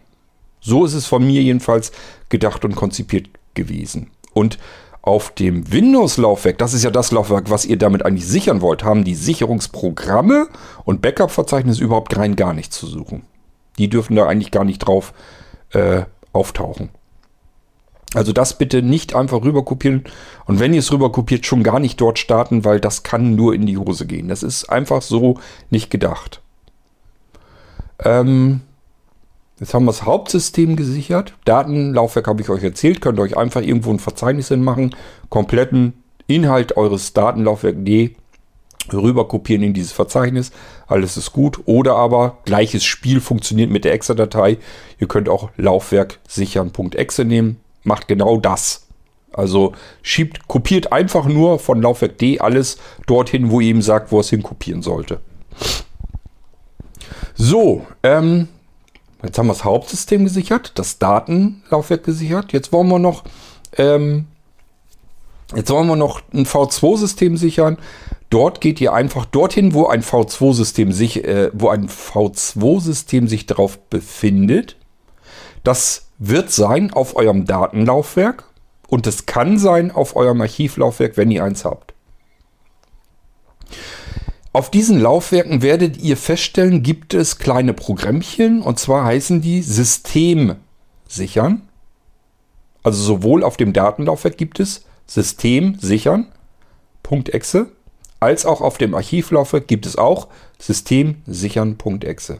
So 0.59 0.83
ist 0.83 0.95
es 0.95 1.05
von 1.05 1.25
mir 1.25 1.41
jedenfalls 1.41 1.91
gedacht 2.29 2.65
und 2.65 2.75
konzipiert 2.75 3.29
gewesen. 3.53 4.09
Und 4.33 4.57
auf 5.07 5.29
dem 5.31 5.71
Windows-Laufwerk, 5.71 6.57
das 6.57 6.73
ist 6.73 6.83
ja 6.83 6.91
das 6.91 7.11
Laufwerk, 7.11 7.49
was 7.49 7.63
ihr 7.63 7.77
damit 7.77 8.05
eigentlich 8.05 8.27
sichern 8.27 8.59
wollt, 8.59 8.83
haben 8.83 9.05
die 9.05 9.15
Sicherungsprogramme 9.15 10.49
und 10.83 11.01
Backup-Verzeichnisse 11.01 11.81
überhaupt 11.81 12.17
rein 12.17 12.35
gar 12.35 12.53
nichts 12.53 12.77
zu 12.77 12.87
suchen. 12.87 13.23
Die 13.77 13.89
dürfen 13.89 14.17
da 14.17 14.27
eigentlich 14.27 14.51
gar 14.51 14.65
nicht 14.65 14.79
drauf 14.79 15.13
äh, 15.71 16.01
auftauchen. 16.33 16.89
Also 18.15 18.33
das 18.33 18.57
bitte 18.57 18.81
nicht 18.81 19.15
einfach 19.15 19.43
rüber 19.43 19.63
kopieren 19.63 20.03
und 20.45 20.59
wenn 20.59 20.73
ihr 20.73 20.79
es 20.79 20.91
rüber 20.91 21.09
kopiert, 21.09 21.45
schon 21.45 21.63
gar 21.63 21.79
nicht 21.79 22.01
dort 22.01 22.19
starten, 22.19 22.65
weil 22.65 22.81
das 22.81 23.03
kann 23.03 23.33
nur 23.35 23.55
in 23.55 23.65
die 23.65 23.77
Hose 23.77 24.07
gehen. 24.07 24.27
Das 24.27 24.43
ist 24.43 24.65
einfach 24.65 25.01
so 25.01 25.39
nicht 25.69 25.89
gedacht. 25.89 26.41
Ähm, 28.03 28.59
Jetzt 29.59 29.73
haben 29.73 29.85
wir 29.85 29.91
das 29.91 30.05
Hauptsystem 30.05 30.75
gesichert. 30.75 31.33
Datenlaufwerk 31.45 32.27
habe 32.27 32.41
ich 32.41 32.49
euch 32.49 32.63
erzählt. 32.63 33.01
Könnt 33.01 33.19
ihr 33.19 33.23
euch 33.23 33.37
einfach 33.37 33.61
irgendwo 33.61 33.91
ein 33.91 33.99
Verzeichnis 33.99 34.49
hinmachen. 34.49 34.95
Kompletten 35.29 35.93
Inhalt 36.27 36.77
eures 36.77 37.13
Datenlaufwerk 37.13 37.83
D 37.83 38.15
rüber 38.93 39.27
kopieren 39.27 39.63
in 39.63 39.73
dieses 39.73 39.91
Verzeichnis. 39.91 40.51
Alles 40.87 41.17
ist 41.17 41.33
gut. 41.33 41.59
Oder 41.65 41.95
aber 41.95 42.37
gleiches 42.45 42.83
Spiel 42.83 43.19
funktioniert 43.19 43.71
mit 43.71 43.83
der 43.83 43.93
Exe-Datei. 43.93 44.57
Ihr 44.99 45.07
könnt 45.07 45.29
auch 45.29 45.49
Laufwerk 45.57 46.19
sichern.exe 46.27 47.25
nehmen. 47.25 47.57
Macht 47.83 48.07
genau 48.07 48.37
das. 48.37 48.87
Also 49.33 49.73
schiebt, 50.01 50.47
kopiert 50.47 50.91
einfach 50.91 51.25
nur 51.25 51.59
von 51.59 51.81
Laufwerk 51.81 52.17
D 52.17 52.39
alles 52.39 52.77
dorthin, 53.05 53.51
wo 53.51 53.59
ihr 53.59 53.69
ihm 53.69 53.81
sagt, 53.81 54.11
wo 54.11 54.19
es 54.19 54.29
hin 54.29 54.43
kopieren 54.43 54.81
sollte. 54.81 55.19
So, 57.35 57.85
ähm, 58.03 58.47
Jetzt 59.23 59.37
haben 59.37 59.47
wir 59.47 59.53
das 59.53 59.63
Hauptsystem 59.63 60.23
gesichert, 60.23 60.73
das 60.75 60.99
Datenlaufwerk 60.99 62.03
gesichert. 62.03 62.53
Jetzt 62.53 62.71
wollen 62.71 62.87
wir 62.87 62.99
noch, 62.99 63.23
ähm, 63.77 64.25
jetzt 65.55 65.71
wollen 65.71 65.87
wir 65.87 65.95
noch 65.95 66.21
ein 66.33 66.45
V2-System 66.45 67.35
sichern. 67.37 67.77
Dort 68.29 68.61
geht 68.61 68.79
ihr 68.81 68.93
einfach 68.93 69.25
dorthin, 69.25 69.73
wo 69.73 69.87
ein 69.87 70.03
V2-System 70.03 70.91
sich, 70.91 71.23
äh, 71.23 71.49
wo 71.53 71.69
ein 71.69 71.89
V2-System 71.89 73.27
sich 73.27 73.45
darauf 73.45 73.79
befindet. 73.89 74.75
Das 75.63 76.09
wird 76.19 76.51
sein 76.51 76.93
auf 76.93 77.15
eurem 77.15 77.45
Datenlaufwerk 77.45 78.43
und 78.87 79.07
es 79.07 79.25
kann 79.25 79.57
sein 79.57 79.91
auf 79.91 80.15
eurem 80.15 80.41
Archivlaufwerk, 80.41 81.17
wenn 81.17 81.31
ihr 81.31 81.43
eins 81.43 81.65
habt. 81.65 81.93
Auf 84.57 84.71
diesen 84.71 84.99
Laufwerken 84.99 85.61
werdet 85.61 85.97
ihr 85.97 86.17
feststellen, 86.17 86.81
gibt 86.81 87.13
es 87.13 87.37
kleine 87.37 87.75
Programmchen 87.75 88.63
und 88.63 88.79
zwar 88.79 89.05
heißen 89.05 89.39
die 89.39 89.61
System 89.61 90.55
sichern. 91.07 91.61
Also 92.81 93.03
sowohl 93.03 93.43
auf 93.43 93.55
dem 93.57 93.71
Datenlaufwerk 93.71 94.35
gibt 94.35 94.59
es 94.59 94.83
System 95.05 95.77
sichern. 95.79 96.25
.exe, 97.07 97.67
als 98.19 98.47
auch 98.47 98.61
auf 98.61 98.79
dem 98.79 98.95
Archivlaufwerk 98.95 99.67
gibt 99.67 99.85
es 99.85 99.95
auch 99.95 100.27
System 100.57 101.21
sichern.exe. 101.27 102.39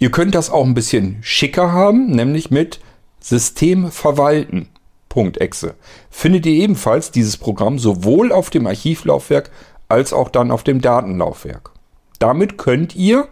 Ihr 0.00 0.10
könnt 0.10 0.34
das 0.34 0.50
auch 0.50 0.64
ein 0.64 0.74
bisschen 0.74 1.18
schicker 1.20 1.70
haben, 1.70 2.10
nämlich 2.10 2.50
mit 2.50 2.80
System 3.20 3.92
verwalten.exe. 3.92 5.76
Findet 6.10 6.44
ihr 6.46 6.54
ebenfalls 6.54 7.12
dieses 7.12 7.36
Programm 7.36 7.78
sowohl 7.78 8.32
auf 8.32 8.50
dem 8.50 8.66
Archivlaufwerk 8.66 9.52
als 9.88 10.12
auch 10.12 10.28
dann 10.28 10.50
auf 10.50 10.62
dem 10.62 10.80
Datenlaufwerk. 10.80 11.70
Damit 12.18 12.58
könnt 12.58 12.96
ihr 12.96 13.28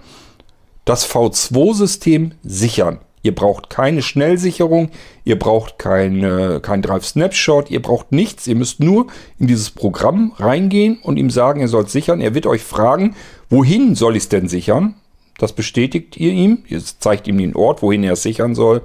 das 0.84 1.08
V2-System 1.08 2.32
sichern. 2.42 3.00
Ihr 3.22 3.34
braucht 3.34 3.70
keine 3.70 4.02
Schnellsicherung, 4.02 4.90
ihr 5.24 5.36
braucht 5.36 5.80
keine, 5.80 6.60
kein 6.60 6.80
Drive 6.80 7.04
Snapshot, 7.04 7.72
ihr 7.72 7.82
braucht 7.82 8.12
nichts. 8.12 8.46
Ihr 8.46 8.54
müsst 8.54 8.78
nur 8.78 9.08
in 9.40 9.48
dieses 9.48 9.70
Programm 9.70 10.32
reingehen 10.36 10.98
und 11.02 11.16
ihm 11.16 11.30
sagen, 11.30 11.60
ihr 11.60 11.66
sollt 11.66 11.90
sichern. 11.90 12.20
Er 12.20 12.34
wird 12.34 12.46
euch 12.46 12.62
fragen, 12.62 13.16
wohin 13.50 13.96
soll 13.96 14.14
ich 14.14 14.24
es 14.24 14.28
denn 14.28 14.46
sichern? 14.46 14.94
Das 15.38 15.52
bestätigt 15.54 16.16
ihr 16.16 16.30
ihm. 16.30 16.62
Ihr 16.68 16.80
zeigt 16.80 17.26
ihm 17.26 17.38
den 17.38 17.56
Ort, 17.56 17.82
wohin 17.82 18.04
er 18.04 18.12
es 18.12 18.22
sichern 18.22 18.54
soll. 18.54 18.82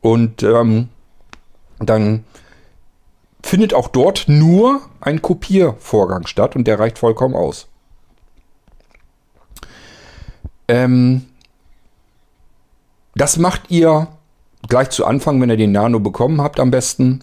Und 0.00 0.44
ähm, 0.44 0.88
dann 1.80 2.22
findet 3.44 3.74
auch 3.74 3.88
dort 3.88 4.24
nur 4.26 4.80
ein 5.00 5.20
Kopiervorgang 5.20 6.26
statt 6.26 6.56
und 6.56 6.66
der 6.66 6.78
reicht 6.78 6.98
vollkommen 6.98 7.34
aus. 7.34 7.68
Ähm, 10.66 11.26
das 13.14 13.36
macht 13.36 13.70
ihr 13.70 14.08
gleich 14.68 14.88
zu 14.90 15.04
Anfang, 15.04 15.40
wenn 15.40 15.50
ihr 15.50 15.58
den 15.58 15.72
Nano 15.72 16.00
bekommen 16.00 16.40
habt, 16.40 16.58
am 16.58 16.70
besten. 16.70 17.20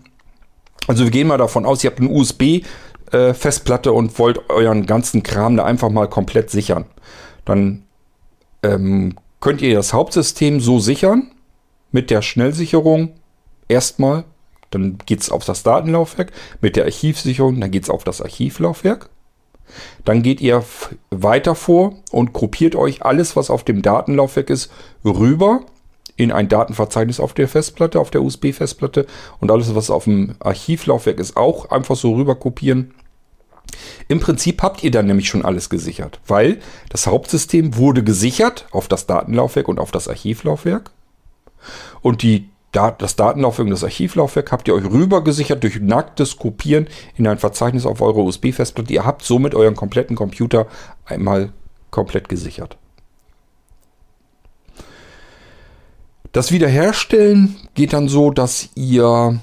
Also 0.87 1.05
wir 1.05 1.11
gehen 1.11 1.27
mal 1.27 1.39
davon 1.39 1.65
aus, 1.65 1.83
ihr 1.83 1.89
habt 1.89 1.99
eine 1.99 2.09
USB-Festplatte 2.09 3.89
äh, 3.89 3.93
und 3.93 4.17
wollt 4.19 4.49
euren 4.49 4.85
ganzen 4.85 5.23
Kram 5.23 5.57
da 5.57 5.65
einfach 5.65 5.89
mal 5.89 6.07
komplett 6.07 6.51
sichern. 6.51 6.85
Dann 7.45 7.83
ähm, 8.61 9.15
könnt 9.39 9.61
ihr 9.63 9.75
das 9.75 9.91
Hauptsystem 9.91 10.59
so 10.59 10.77
sichern 10.77 11.31
mit 11.91 12.11
der 12.11 12.21
Schnellsicherung 12.21 13.15
erstmal 13.67 14.25
dann 14.71 14.97
geht 15.05 15.21
es 15.21 15.29
auf 15.29 15.45
das 15.45 15.63
Datenlaufwerk 15.63 16.31
mit 16.61 16.75
der 16.75 16.85
Archivsicherung, 16.85 17.59
dann 17.59 17.71
geht 17.71 17.83
es 17.83 17.89
auf 17.89 18.03
das 18.03 18.21
Archivlaufwerk. 18.21 19.09
Dann 20.03 20.21
geht 20.21 20.41
ihr 20.41 20.65
weiter 21.11 21.55
vor 21.55 21.93
und 22.11 22.33
gruppiert 22.33 22.75
euch 22.75 23.03
alles, 23.03 23.35
was 23.35 23.49
auf 23.49 23.63
dem 23.63 23.81
Datenlaufwerk 23.81 24.49
ist, 24.49 24.71
rüber 25.05 25.61
in 26.17 26.31
ein 26.31 26.49
Datenverzeichnis 26.49 27.19
auf 27.19 27.33
der 27.33 27.47
Festplatte, 27.47 27.99
auf 27.99 28.11
der 28.11 28.21
USB-Festplatte 28.21 29.07
und 29.39 29.49
alles, 29.49 29.73
was 29.73 29.89
auf 29.89 30.03
dem 30.03 30.35
Archivlaufwerk 30.39 31.19
ist, 31.19 31.37
auch 31.37 31.71
einfach 31.71 31.95
so 31.95 32.13
rüber 32.13 32.35
kopieren. 32.35 32.93
Im 34.07 34.19
Prinzip 34.19 34.61
habt 34.61 34.83
ihr 34.83 34.91
dann 34.91 35.07
nämlich 35.07 35.29
schon 35.29 35.45
alles 35.45 35.69
gesichert, 35.69 36.19
weil 36.27 36.59
das 36.89 37.07
Hauptsystem 37.07 37.77
wurde 37.77 38.03
gesichert 38.03 38.67
auf 38.71 38.87
das 38.87 39.07
Datenlaufwerk 39.07 39.67
und 39.67 39.79
auf 39.79 39.91
das 39.91 40.07
Archivlaufwerk. 40.07 40.91
Und 42.01 42.21
die 42.21 42.50
das 42.71 43.15
Datenlaufwerk 43.17 43.65
und 43.65 43.71
das 43.71 43.83
Archivlaufwerk 43.83 44.51
habt 44.51 44.67
ihr 44.67 44.73
euch 44.73 44.85
rüber 44.85 45.23
gesichert 45.23 45.63
durch 45.63 45.79
nacktes 45.81 46.37
Kopieren 46.37 46.87
in 47.15 47.27
ein 47.27 47.37
Verzeichnis 47.37 47.85
auf 47.85 48.01
eure 48.01 48.21
USB-Festplatte. 48.21 48.93
Ihr 48.93 49.05
habt 49.05 49.23
somit 49.23 49.55
euren 49.55 49.75
kompletten 49.75 50.15
Computer 50.15 50.67
einmal 51.05 51.51
komplett 51.89 52.29
gesichert. 52.29 52.77
Das 56.31 56.53
Wiederherstellen 56.53 57.57
geht 57.73 57.91
dann 57.91 58.07
so, 58.07 58.31
dass 58.31 58.69
ihr 58.75 59.41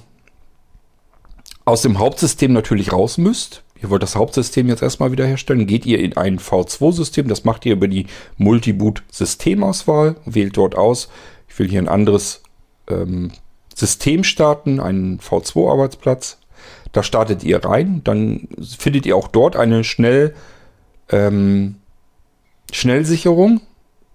aus 1.67 1.83
dem 1.83 1.99
Hauptsystem 1.99 2.55
natürlich 2.55 2.93
raus 2.95 3.19
müsst. 3.19 3.63
Ihr 3.83 3.91
wollt 3.91 4.03
das 4.03 4.17
Hauptsystem 4.17 4.69
jetzt 4.69 4.83
erstmal 4.83 5.13
wiederherstellen. 5.13 5.67
Geht 5.67 5.85
ihr 5.85 5.99
in 5.99 6.17
ein 6.17 6.39
V2-System. 6.39 7.29
Das 7.29 7.45
macht 7.45 7.67
ihr 7.67 7.75
über 7.75 7.89
die 7.89 8.07
Multiboot-Systemauswahl. 8.39 10.17
Wählt 10.25 10.57
dort 10.57 10.77
aus. 10.77 11.11
Ich 11.47 11.59
will 11.59 11.69
hier 11.69 11.81
ein 11.81 11.89
anderes 11.89 12.43
ähm, 12.89 13.31
System 13.75 14.25
starten, 14.25 14.81
einen 14.81 15.21
V2-Arbeitsplatz. 15.21 16.39
Da 16.93 17.03
startet 17.03 17.45
ihr 17.45 17.65
rein, 17.65 18.03
dann 18.05 18.49
findet 18.61 19.07
ihr 19.07 19.17
auch 19.17 19.29
dort 19.29 19.57
eine 19.57 19.85
Schnell, 19.85 20.35
ähm, 21.11 21.77
Schnellsicherung 22.73 23.61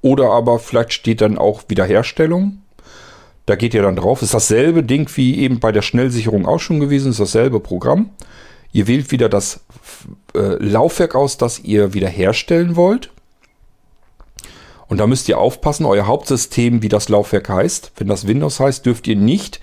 oder 0.01 0.31
aber 0.31 0.59
vielleicht 0.59 0.93
steht 0.93 1.21
dann 1.21 1.37
auch 1.37 1.63
Wiederherstellung. 1.67 2.59
Da 3.45 3.55
geht 3.55 3.73
ihr 3.73 3.81
dann 3.81 3.95
drauf. 3.95 4.21
Ist 4.21 4.33
dasselbe 4.33 4.83
Ding 4.83 5.09
wie 5.15 5.39
eben 5.39 5.59
bei 5.59 5.71
der 5.71 5.81
Schnellsicherung 5.81 6.45
auch 6.45 6.59
schon 6.59 6.79
gewesen, 6.79 7.11
ist 7.11 7.19
dasselbe 7.19 7.59
Programm. 7.59 8.09
Ihr 8.71 8.87
wählt 8.87 9.11
wieder 9.11 9.29
das 9.29 9.61
äh, 10.35 10.55
Laufwerk 10.63 11.15
aus, 11.15 11.37
das 11.37 11.59
ihr 11.59 11.93
wiederherstellen 11.93 12.75
wollt. 12.75 13.12
Und 14.87 14.97
da 14.97 15.07
müsst 15.07 15.29
ihr 15.29 15.37
aufpassen, 15.37 15.85
euer 15.85 16.07
Hauptsystem, 16.07 16.81
wie 16.81 16.89
das 16.89 17.09
Laufwerk 17.09 17.49
heißt. 17.49 17.93
Wenn 17.97 18.07
das 18.07 18.27
Windows 18.27 18.59
heißt, 18.59 18.85
dürft 18.85 19.07
ihr 19.07 19.15
nicht 19.15 19.59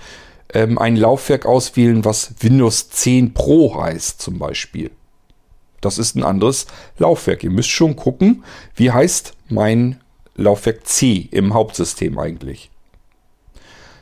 ähm, 0.53 0.79
ein 0.79 0.97
Laufwerk 0.97 1.47
auswählen, 1.47 2.05
was 2.05 2.35
Windows 2.41 2.91
10 2.91 3.35
Pro 3.35 3.81
heißt 3.81 4.21
zum 4.21 4.39
Beispiel. 4.39 4.91
Das 5.81 5.99
ist 5.99 6.17
ein 6.17 6.25
anderes 6.25 6.67
Laufwerk. 6.99 7.43
Ihr 7.45 7.51
müsst 7.51 7.71
schon 7.71 7.97
gucken, 7.97 8.45
wie 8.75 8.91
heißt 8.91 9.35
mein 9.49 10.01
Laufwerk 10.37 10.87
C 10.87 11.29
im 11.31 11.55
Hauptsystem 11.55 12.19
eigentlich. 12.19 12.71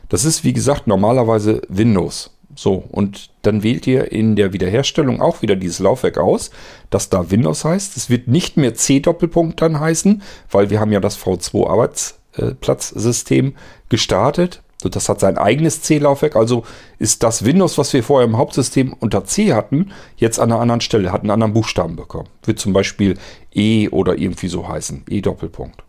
Das 0.09 0.25
ist 0.25 0.45
wie 0.45 0.53
gesagt 0.53 0.87
normalerweise 0.87 1.63
Windows. 1.69 2.31
So, 2.61 2.83
und 2.91 3.31
dann 3.43 3.63
wählt 3.63 3.87
ihr 3.87 4.11
in 4.11 4.35
der 4.35 4.53
Wiederherstellung 4.53 5.23
auch 5.23 5.43
wieder 5.43 5.55
dieses 5.55 5.79
Laufwerk 5.79 6.19
aus, 6.19 6.51
das 6.91 7.09
da 7.09 7.31
Windows 7.31 7.65
heißt. 7.65 7.97
Es 7.97 8.11
wird 8.11 8.27
nicht 8.27 8.57
mehr 8.57 8.75
C-Doppelpunkt 8.75 9.63
dann 9.63 9.79
heißen, 9.79 10.23
weil 10.51 10.69
wir 10.69 10.81
haben 10.81 10.91
ja 10.91 10.99
das 10.99 11.17
V2-Arbeitsplatzsystem 11.21 13.55
gestartet. 13.89 14.61
Und 14.83 14.97
das 14.97 15.09
hat 15.09 15.21
sein 15.21 15.39
eigenes 15.39 15.83
C-Laufwerk. 15.83 16.35
Also 16.35 16.65
ist 16.99 17.23
das 17.23 17.45
Windows, 17.45 17.79
was 17.79 17.93
wir 17.93 18.03
vorher 18.03 18.27
im 18.27 18.37
Hauptsystem 18.37 18.93
unter 18.99 19.25
C 19.25 19.55
hatten, 19.55 19.93
jetzt 20.17 20.41
an 20.41 20.51
einer 20.51 20.61
anderen 20.61 20.81
Stelle, 20.81 21.13
hat 21.13 21.21
einen 21.21 21.31
anderen 21.31 21.53
Buchstaben 21.53 21.95
bekommen. 21.95 22.29
Wird 22.43 22.59
zum 22.59 22.73
Beispiel 22.73 23.17
E 23.55 23.89
oder 23.91 24.19
irgendwie 24.19 24.49
so 24.49 24.67
heißen. 24.67 25.05
E-Doppelpunkt. 25.09 25.85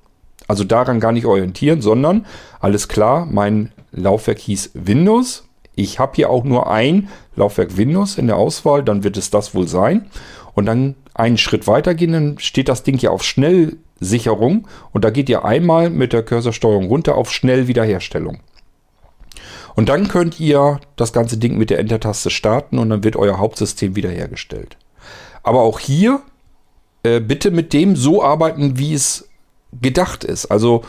Also 0.48 0.66
daran 0.66 1.00
gar 1.00 1.14
nicht 1.14 1.26
orientieren, 1.26 1.82
sondern 1.82 2.28
alles 2.60 2.88
klar, 2.88 3.26
mein 3.26 3.72
Laufwerk 3.92 4.38
hieß 4.38 4.70
Windows 4.76 5.46
ich 5.80 6.00
habe 6.00 6.14
hier 6.16 6.30
auch 6.30 6.44
nur 6.44 6.70
ein 6.70 7.10
Laufwerk 7.36 7.78
Windows 7.78 8.18
in 8.18 8.28
der 8.28 8.38
Auswahl, 8.38 8.84
dann 8.84 9.04
wird 9.04 9.18
es 9.18 9.30
das 9.30 9.56
wohl 9.56 9.68
sein. 9.68 10.10
Und 10.54 10.66
dann 10.66 10.96
einen 11.14 11.38
Schritt 11.38 11.68
weiter 11.68 11.96
gehen, 11.96 12.12
dann 12.12 12.40
steht 12.40 12.70
das 12.70 12.84
Ding 12.84 12.98
ja 12.98 13.12
auf 13.12 13.24
Schnellsicherung 13.24 14.68
und 14.92 15.06
da 15.06 15.10
geht 15.10 15.30
ihr 15.30 15.46
einmal 15.46 15.90
mit 15.90 16.12
der 16.12 16.24
Cursorsteuerung 16.24 16.88
runter 16.88 17.16
auf 17.16 17.32
Schnellwiederherstellung. 17.32 18.40
Und 19.76 19.88
dann 19.88 20.10
könnt 20.10 20.40
ihr 20.40 20.80
das 20.98 21.14
ganze 21.14 21.38
Ding 21.38 21.58
mit 21.58 21.70
der 21.70 21.80
Enter-Taste 21.80 22.30
starten 22.30 22.78
und 22.80 22.90
dann 22.90 23.04
wird 23.04 23.16
euer 23.16 23.38
Hauptsystem 23.38 23.96
wiederhergestellt. 23.96 24.78
Aber 25.44 25.62
auch 25.62 25.80
hier 25.80 26.22
äh, 27.04 27.22
bitte 27.22 27.52
mit 27.52 27.72
dem 27.72 27.96
so 27.96 28.22
arbeiten, 28.22 28.78
wie 28.78 28.94
es 28.94 29.30
gedacht 29.82 30.26
ist. 30.26 30.48
Also 30.48 30.84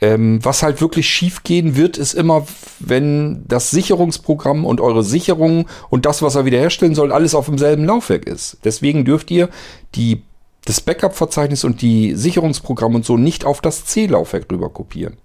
ähm, 0.00 0.44
was 0.44 0.62
halt 0.62 0.80
wirklich 0.80 1.08
schief 1.08 1.42
gehen 1.42 1.76
wird, 1.76 1.96
ist 1.96 2.14
immer, 2.14 2.46
wenn 2.78 3.44
das 3.48 3.70
Sicherungsprogramm 3.70 4.64
und 4.64 4.80
eure 4.80 5.02
Sicherung 5.02 5.66
und 5.88 6.04
das, 6.04 6.22
was 6.22 6.34
er 6.34 6.44
wiederherstellen 6.44 6.94
soll, 6.94 7.12
alles 7.12 7.34
auf 7.34 7.46
demselben 7.46 7.84
Laufwerk 7.86 8.26
ist. 8.26 8.58
Deswegen 8.64 9.04
dürft 9.04 9.30
ihr 9.30 9.48
die, 9.94 10.22
das 10.64 10.80
Backup-Verzeichnis 10.80 11.64
und 11.64 11.80
die 11.80 12.14
Sicherungsprogramme 12.14 12.96
und 12.96 13.06
so 13.06 13.16
nicht 13.16 13.44
auf 13.44 13.60
das 13.60 13.86
C-Laufwerk 13.86 14.50
rüber 14.50 14.68
kopieren. 14.68 15.16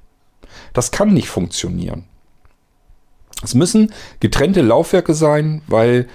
Das 0.73 0.91
kann 0.91 1.13
nicht 1.13 1.27
funktionieren. 1.27 2.05
Es 3.43 3.55
müssen 3.55 3.91
getrennte 4.19 4.61
Laufwerke 4.61 5.13
sein, 5.13 5.61
weil 5.67 6.07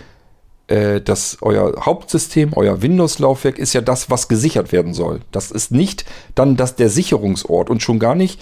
äh, 0.68 1.00
das 1.00 1.38
euer 1.42 1.84
Hauptsystem, 1.84 2.52
euer 2.54 2.82
Windows-Laufwerk 2.82 3.58
ist 3.58 3.72
ja 3.72 3.80
das, 3.80 4.10
was 4.10 4.28
gesichert 4.28 4.72
werden 4.72 4.94
soll. 4.94 5.20
Das 5.30 5.50
ist 5.50 5.70
nicht 5.70 6.04
dann 6.34 6.56
das 6.56 6.76
der 6.76 6.90
Sicherungsort 6.90 7.70
und 7.70 7.82
schon 7.82 7.98
gar 7.98 8.14
nicht 8.14 8.40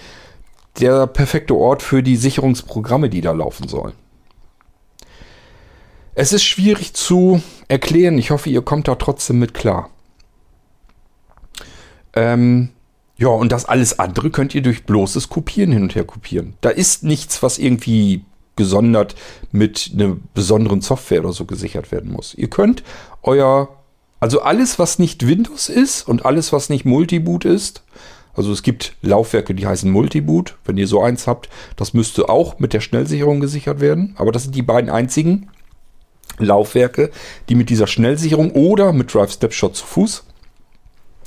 der 0.79 1.07
perfekte 1.07 1.55
Ort 1.55 1.81
für 1.81 2.03
die 2.03 2.17
Sicherungsprogramme, 2.17 3.09
die 3.09 3.21
da 3.21 3.31
laufen 3.31 3.67
sollen. 3.67 3.93
Es 6.15 6.33
ist 6.33 6.43
schwierig 6.43 6.93
zu 6.93 7.41
erklären. 7.67 8.17
Ich 8.17 8.31
hoffe, 8.31 8.49
ihr 8.49 8.61
kommt 8.61 8.87
da 8.87 8.95
trotzdem 8.95 9.39
mit 9.39 9.53
klar. 9.53 9.89
Ähm, 12.13 12.69
ja, 13.17 13.27
und 13.27 13.51
das 13.51 13.65
alles 13.65 13.99
andere 13.99 14.29
könnt 14.31 14.55
ihr 14.55 14.61
durch 14.61 14.85
bloßes 14.85 15.29
Kopieren 15.29 15.71
hin 15.71 15.83
und 15.83 15.95
her 15.95 16.05
kopieren. 16.05 16.55
Da 16.61 16.69
ist 16.69 17.03
nichts, 17.03 17.43
was 17.43 17.57
irgendwie 17.57 18.25
gesondert 18.55 19.15
mit 19.51 19.91
einer 19.93 20.17
besonderen 20.33 20.81
Software 20.81 21.21
oder 21.21 21.33
so 21.33 21.45
gesichert 21.45 21.91
werden 21.91 22.11
muss. 22.11 22.33
Ihr 22.33 22.49
könnt 22.49 22.83
euer, 23.23 23.69
also 24.19 24.41
alles, 24.41 24.79
was 24.79 24.99
nicht 24.99 25.27
Windows 25.27 25.69
ist 25.69 26.07
und 26.07 26.25
alles, 26.25 26.53
was 26.53 26.69
nicht 26.69 26.85
Multiboot 26.85 27.45
ist, 27.45 27.83
also 28.35 28.51
es 28.51 28.63
gibt 28.63 28.95
Laufwerke, 29.01 29.55
die 29.55 29.65
heißen 29.65 29.89
Multiboot. 29.89 30.55
Wenn 30.65 30.77
ihr 30.77 30.87
so 30.87 31.01
eins 31.01 31.25
habt, 31.25 31.49
das 31.77 31.93
müsste 31.93 32.29
auch 32.29 32.59
mit 32.59 32.73
der 32.73 32.81
Schnellsicherung 32.81 33.39
gesichert 33.39 33.79
werden. 33.79 34.13
Aber 34.17 34.31
das 34.31 34.43
sind 34.43 34.55
die 34.55 34.61
beiden 34.61 34.89
einzigen 34.89 35.49
Laufwerke, 36.37 37.11
die 37.47 37.55
mit 37.55 37.69
dieser 37.69 37.87
Schnellsicherung 37.87 38.51
oder 38.51 38.91
mit 38.91 39.13
Drive 39.13 39.31
Step 39.31 39.53
Shot 39.53 39.77
zu 39.77 39.85
Fuß 39.85 40.25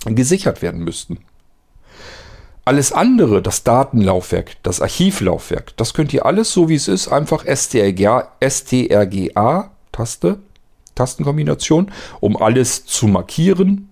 gesichert 0.04 0.60
werden 0.60 0.84
müssten. 0.84 1.18
Alles 2.68 2.92
andere, 2.92 3.40
das 3.40 3.64
Datenlaufwerk, 3.64 4.56
das 4.62 4.82
Archivlaufwerk, 4.82 5.74
das 5.78 5.94
könnt 5.94 6.12
ihr 6.12 6.26
alles 6.26 6.52
so 6.52 6.68
wie 6.68 6.74
es 6.74 6.86
ist, 6.86 7.08
einfach 7.08 7.46
STRGA, 7.46 8.28
STRGA 8.46 9.70
Taste, 9.90 10.40
Tastenkombination, 10.94 11.90
um 12.20 12.36
alles 12.36 12.84
zu 12.84 13.06
markieren. 13.06 13.88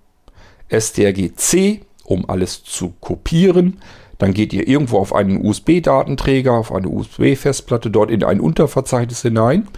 STRGC, 0.68 1.86
um 2.04 2.28
alles 2.28 2.64
zu 2.64 2.92
kopieren. 3.00 3.80
Dann 4.18 4.34
geht 4.34 4.52
ihr 4.52 4.68
irgendwo 4.68 4.98
auf 4.98 5.14
einen 5.14 5.42
USB-Datenträger, 5.42 6.52
auf 6.52 6.70
eine 6.70 6.88
USB-Festplatte, 6.88 7.88
dort 7.90 8.10
in 8.10 8.24
ein 8.24 8.40
Unterverzeichnis 8.40 9.22
hinein 9.22 9.68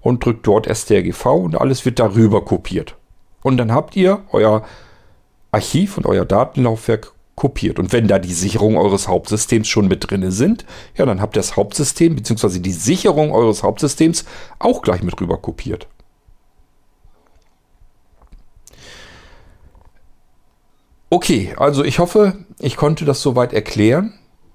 und 0.00 0.24
drückt 0.24 0.44
dort 0.48 0.66
strgv 0.66 1.26
und 1.26 1.60
alles 1.60 1.84
wird 1.84 2.00
darüber 2.00 2.44
kopiert. 2.44 2.96
Und 3.40 3.56
dann 3.56 3.70
habt 3.70 3.94
ihr 3.94 4.24
euer 4.32 4.64
Archiv 5.52 5.96
und 5.96 6.06
euer 6.06 6.24
Datenlaufwerk 6.24 7.12
kopiert. 7.38 7.78
Und 7.78 7.92
wenn 7.92 8.08
da 8.08 8.18
die 8.18 8.34
Sicherung 8.34 8.76
eures 8.76 9.06
Hauptsystems 9.06 9.68
schon 9.68 9.86
mit 9.86 10.10
drin 10.10 10.30
sind, 10.30 10.66
ja, 10.96 11.06
dann 11.06 11.20
habt 11.20 11.36
ihr 11.36 11.40
das 11.40 11.56
Hauptsystem 11.56 12.16
bzw. 12.16 12.58
die 12.58 12.72
Sicherung 12.72 13.32
eures 13.32 13.62
Hauptsystems 13.62 14.24
auch 14.58 14.82
gleich 14.82 15.02
mit 15.02 15.18
rüber 15.20 15.38
kopiert. 15.38 15.86
Okay, 21.10 21.54
also 21.56 21.84
ich 21.84 22.00
hoffe, 22.00 22.44
ich 22.58 22.76
konnte 22.76 23.04
das 23.04 23.22
soweit 23.22 23.54
erklären. 23.54 24.12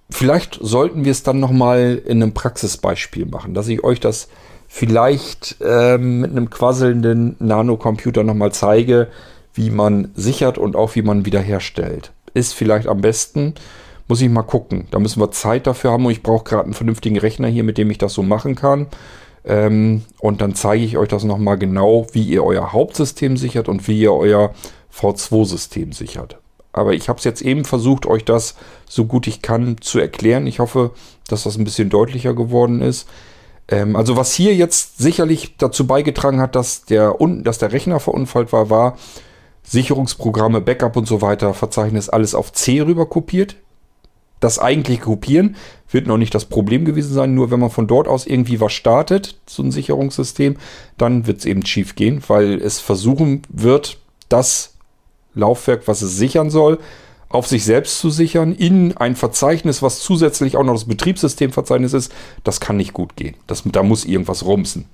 Vielleicht 0.10 0.60
sollten 0.62 1.06
wir 1.06 1.12
es 1.12 1.24
dann 1.24 1.39
nochmal 1.39 2.00
in 2.06 2.22
einem 2.22 2.34
Praxisbeispiel 2.34 3.26
machen, 3.26 3.54
dass 3.54 3.67
ich 3.69 3.84
euch 3.84 4.00
das 4.00 4.28
vielleicht 4.67 5.56
ähm, 5.62 6.19
mit 6.19 6.32
einem 6.32 6.50
quasselnden 6.50 7.38
Nanocomputer 7.39 8.24
nochmal 8.24 8.52
zeige, 8.52 9.08
wie 9.54 9.69
man 9.69 10.12
sichert 10.15 10.58
und 10.58 10.76
auch 10.76 10.96
wie 10.96 11.02
man 11.02 11.26
wiederherstellt 11.26 12.12
ist 12.34 12.54
vielleicht 12.54 12.88
am 12.88 13.02
besten. 13.02 13.56
Muss 14.08 14.22
ich 14.22 14.30
mal 14.30 14.43
gucken. 14.43 14.88
Da 14.91 15.00
müssen 15.00 15.22
wir 15.22 15.32
Zeit 15.32 15.65
dafür 15.65 15.91
haben 15.91 16.06
und 16.06 16.12
ich 16.12 16.24
brauche 16.24 16.43
gerade 16.43 16.65
einen 16.65 16.74
vernünftigen 16.74 17.17
Rechner 17.17 17.48
hier, 17.48 17.63
mit 17.63 17.78
dem 17.78 17.89
ich 17.89 17.98
das 17.98 18.13
so 18.13 18.22
machen 18.22 18.56
kann. 18.56 18.88
Ähm, 19.46 20.04
und 20.19 20.41
dann 20.41 20.56
zeige 20.56 20.84
ich 20.84 20.98
euch 20.98 21.10
das 21.10 21.24
nochmal 21.24 21.58
genau, 21.58 22.08
wie 22.12 22.24
ihr 22.24 22.43
euer 22.43 22.74
Hauptsystem 22.74 23.38
sichert 23.38 23.69
und 23.69 23.88
wie 23.88 24.00
ihr 24.00 24.13
euer 24.13 24.54
V2-System 24.93 25.93
sichert. 25.93 26.38
Aber 26.72 26.93
ich 26.93 27.08
habe 27.08 27.19
es 27.19 27.24
jetzt 27.24 27.41
eben 27.41 27.65
versucht, 27.65 28.06
euch 28.06 28.26
das 28.26 28.56
so 28.89 29.06
gut 29.06 29.28
ich 29.28 29.41
kann 29.41 29.78
zu 29.80 30.00
erklären. 30.00 30.48
Ich 30.48 30.60
hoffe, 30.60 30.91
dass 31.28 31.43
das 31.43 31.58
ein 31.58 31.63
bisschen 31.63 31.89
deutlicher 31.89 32.34
geworden 32.34 32.82
ist. 32.82 33.08
Ähm, 33.67 33.96
also 33.96 34.17
was 34.17 34.34
hier 34.34 34.56
jetzt 34.56 34.98
sicherlich 34.98 35.56
dazu 35.58 35.88
beigetragen 35.88 36.41
hat, 36.41 36.56
dass 36.56 36.86
der, 36.86 37.15
dass 37.43 37.60
der 37.60 37.72
Rechner 37.72 38.00
verunfallt 38.00 38.52
war, 38.52 38.69
war, 38.69 38.98
Sicherungsprogramme, 39.63 40.62
Backup 40.62 40.95
und 40.95 41.08
so 41.08 41.21
weiter, 41.21 41.54
Verzeichnis 41.54 42.10
alles 42.10 42.36
auf 42.36 42.54
C 42.54 42.82
rüber 42.82 43.06
kopiert. 43.06 43.56
Das 44.39 44.60
eigentliche 44.60 45.02
Kopieren 45.02 45.56
wird 45.89 46.06
noch 46.06 46.17
nicht 46.17 46.36
das 46.36 46.45
Problem 46.45 46.84
gewesen 46.84 47.13
sein, 47.13 47.34
nur 47.34 47.49
wenn 47.49 47.62
man 47.62 47.69
von 47.69 47.88
dort 47.88 48.10
aus 48.10 48.28
irgendwie 48.28 48.60
was 48.60 48.73
startet, 48.73 49.39
so 49.47 49.63
ein 49.63 49.71
Sicherungssystem, 49.71 50.58
dann 50.97 51.28
wird 51.28 51.39
es 51.39 51.45
eben 51.45 51.65
schief 51.65 51.95
gehen, 51.95 52.21
weil 52.28 52.62
es 52.62 52.80
versuchen 52.80 53.43
wird, 53.47 53.99
das 54.28 54.73
Laufwerk, 55.34 55.88
was 55.88 56.02
es 56.02 56.17
sichern 56.17 56.49
soll, 56.49 56.80
auf 57.30 57.47
sich 57.47 57.63
selbst 57.63 57.99
zu 57.99 58.10
sichern, 58.10 58.54
in 58.54 58.95
ein 58.97 59.15
Verzeichnis, 59.15 59.82
was 59.82 59.99
zusätzlich 59.99 60.58
auch 60.58 60.63
noch 60.63 60.73
das 60.73 60.86
Betriebssystemverzeichnis 60.86 61.93
ist, 61.93 62.12
das 62.43 62.60
kann 62.60 62.78
nicht 62.78 62.93
gut 62.93 63.15
gehen. 63.15 63.36
Das, 63.47 63.63
da 63.65 63.82
muss 63.82 64.06
irgendwas 64.06 64.45
rumsen. 64.45 64.86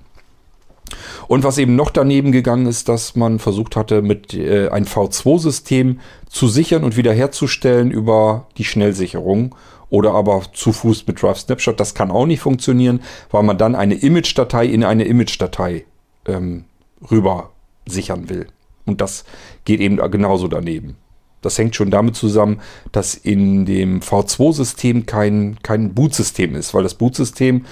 Und 1.28 1.44
was 1.44 1.58
eben 1.58 1.76
noch 1.76 1.90
daneben 1.90 2.32
gegangen 2.32 2.66
ist, 2.66 2.88
dass 2.88 3.14
man 3.14 3.38
versucht 3.38 3.76
hatte, 3.76 4.02
mit 4.02 4.34
äh, 4.34 4.68
ein 4.68 4.86
V2-System 4.86 6.00
zu 6.28 6.48
sichern 6.48 6.84
und 6.84 6.96
wiederherzustellen 6.96 7.90
über 7.90 8.48
die 8.58 8.64
Schnellsicherung 8.64 9.54
oder 9.88 10.12
aber 10.12 10.42
zu 10.52 10.72
Fuß 10.72 11.06
mit 11.06 11.22
Drive 11.22 11.38
Snapshot. 11.38 11.78
Das 11.78 11.94
kann 11.94 12.10
auch 12.10 12.26
nicht 12.26 12.40
funktionieren, 12.40 13.00
weil 13.30 13.42
man 13.42 13.58
dann 13.58 13.74
eine 13.74 13.94
Image-Datei 13.94 14.66
in 14.66 14.84
eine 14.84 15.04
Image-Datei 15.04 15.84
ähm, 16.26 16.64
rüber 17.10 17.50
sichern 17.86 18.28
will. 18.28 18.46
Und 18.86 19.00
das 19.00 19.24
geht 19.64 19.80
eben 19.80 19.96
genauso 20.10 20.48
daneben. 20.48 20.96
Das 21.42 21.56
hängt 21.56 21.74
schon 21.74 21.90
damit 21.90 22.16
zusammen, 22.16 22.60
dass 22.92 23.14
in 23.14 23.64
dem 23.64 24.00
V2-System 24.00 25.06
kein, 25.06 25.58
kein 25.62 25.94
Bootsystem 25.94 26.54
ist, 26.54 26.74
weil 26.74 26.82
das 26.82 26.94
Bootsystem 26.94 27.64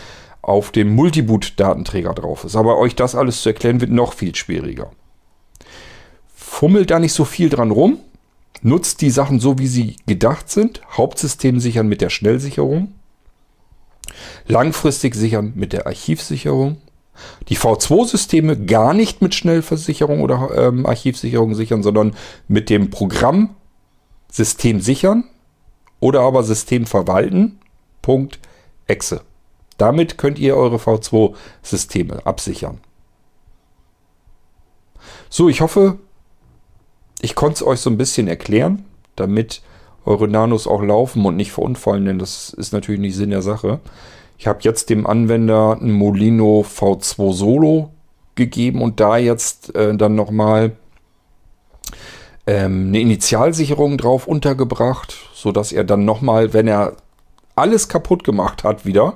auf 0.48 0.72
dem 0.72 0.94
Multiboot-Datenträger 0.94 2.14
drauf 2.14 2.44
ist. 2.44 2.56
Aber 2.56 2.78
euch 2.78 2.96
das 2.96 3.14
alles 3.14 3.42
zu 3.42 3.50
erklären, 3.50 3.80
wird 3.80 3.90
noch 3.90 4.14
viel 4.14 4.34
schwieriger. 4.34 4.90
Fummelt 6.34 6.90
da 6.90 6.98
nicht 6.98 7.12
so 7.12 7.24
viel 7.24 7.50
dran 7.50 7.70
rum. 7.70 7.98
Nutzt 8.62 9.02
die 9.02 9.10
Sachen 9.10 9.38
so, 9.38 9.58
wie 9.58 9.66
sie 9.66 9.96
gedacht 10.06 10.50
sind. 10.50 10.80
Hauptsystem 10.96 11.60
sichern 11.60 11.86
mit 11.86 12.00
der 12.00 12.10
Schnellsicherung. 12.10 12.94
Langfristig 14.46 15.14
sichern 15.14 15.52
mit 15.54 15.72
der 15.72 15.86
Archivsicherung. 15.86 16.78
Die 17.48 17.56
V2-Systeme 17.56 18.56
gar 18.64 18.94
nicht 18.94 19.20
mit 19.20 19.34
Schnellversicherung 19.34 20.22
oder 20.22 20.50
ähm, 20.56 20.86
Archivsicherung 20.86 21.54
sichern, 21.54 21.82
sondern 21.82 22.14
mit 22.46 22.70
dem 22.70 22.90
Programm 22.90 23.54
System 24.30 24.80
sichern 24.80 25.24
oder 26.00 26.20
aber 26.20 26.42
System 26.42 26.86
verwalten. 26.86 27.58
Punkt. 28.02 28.38
Exe. 28.86 29.20
Damit 29.78 30.18
könnt 30.18 30.38
ihr 30.38 30.56
eure 30.56 30.76
V2-Systeme 30.76 32.26
absichern. 32.26 32.80
So, 35.30 35.48
ich 35.48 35.60
hoffe, 35.60 35.98
ich 37.20 37.34
konnte 37.34 37.54
es 37.54 37.62
euch 37.62 37.80
so 37.80 37.90
ein 37.90 37.96
bisschen 37.96 38.28
erklären, 38.28 38.84
damit 39.16 39.62
eure 40.04 40.28
Nanos 40.28 40.66
auch 40.66 40.82
laufen 40.82 41.24
und 41.24 41.36
nicht 41.36 41.52
verunfallen, 41.52 42.04
denn 42.06 42.18
das 42.18 42.50
ist 42.50 42.72
natürlich 42.72 43.00
nicht 43.00 43.16
Sinn 43.16 43.30
der 43.30 43.42
Sache. 43.42 43.80
Ich 44.36 44.46
habe 44.46 44.60
jetzt 44.62 44.90
dem 44.90 45.06
Anwender 45.06 45.78
ein 45.80 45.92
Molino 45.92 46.64
V2 46.64 47.32
Solo 47.32 47.90
gegeben 48.34 48.82
und 48.82 49.00
da 49.00 49.16
jetzt 49.16 49.74
äh, 49.74 49.96
dann 49.96 50.14
nochmal 50.14 50.76
ähm, 52.46 52.88
eine 52.88 53.00
Initialsicherung 53.00 53.98
drauf 53.98 54.26
untergebracht, 54.26 55.14
sodass 55.34 55.72
er 55.72 55.84
dann 55.84 56.04
nochmal, 56.04 56.54
wenn 56.54 56.68
er 56.68 56.96
alles 57.56 57.88
kaputt 57.88 58.24
gemacht 58.24 58.64
hat 58.64 58.86
wieder, 58.86 59.14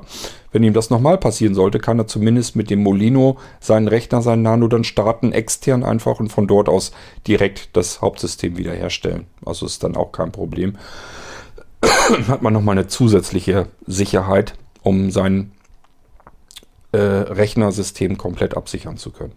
wenn 0.53 0.63
ihm 0.63 0.75
das 0.75 0.91
nochmal 0.91 1.19
passieren 1.19 1.55
sollte, 1.55 1.79
kann 1.79 1.99
er 1.99 2.07
zumindest 2.07 2.55
mit 2.57 2.71
dem 2.71 2.83
Molino 2.83 3.39
seinen 3.59 3.89
Rechner, 3.89 4.23
seinen 4.23 4.43
Nano 4.43 4.69
dann 4.69 4.85
starten, 4.85 5.33
extern 5.33 5.83
einfach 5.83 6.21
und 6.21 6.29
von 6.29 6.47
dort 6.47 6.69
aus 6.69 6.93
direkt 7.27 7.75
das 7.77 8.03
Hauptsystem 8.03 8.57
wiederherstellen. 8.57 9.27
Also 9.45 9.67
ist 9.67 9.83
dann 9.83 9.97
auch 9.97 10.13
kein 10.13 10.31
Problem. 10.31 10.77
Hat 12.29 12.43
man 12.43 12.53
nochmal 12.53 12.79
eine 12.79 12.87
zusätzliche 12.87 13.67
Sicherheit, 13.87 14.55
um 14.83 15.11
sein 15.11 15.53
äh, 16.93 16.99
Rechnersystem 16.99 18.19
komplett 18.19 18.57
absichern 18.57 18.99
zu 18.99 19.11
können. 19.11 19.33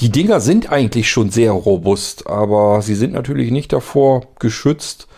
Die 0.00 0.10
Dinger 0.10 0.40
sind 0.40 0.72
eigentlich 0.72 1.10
schon 1.10 1.30
sehr 1.30 1.52
robust, 1.52 2.26
aber 2.26 2.80
sie 2.80 2.94
sind 2.94 3.12
natürlich 3.12 3.50
nicht 3.50 3.70
davor 3.74 4.22
geschützt, 4.38 5.08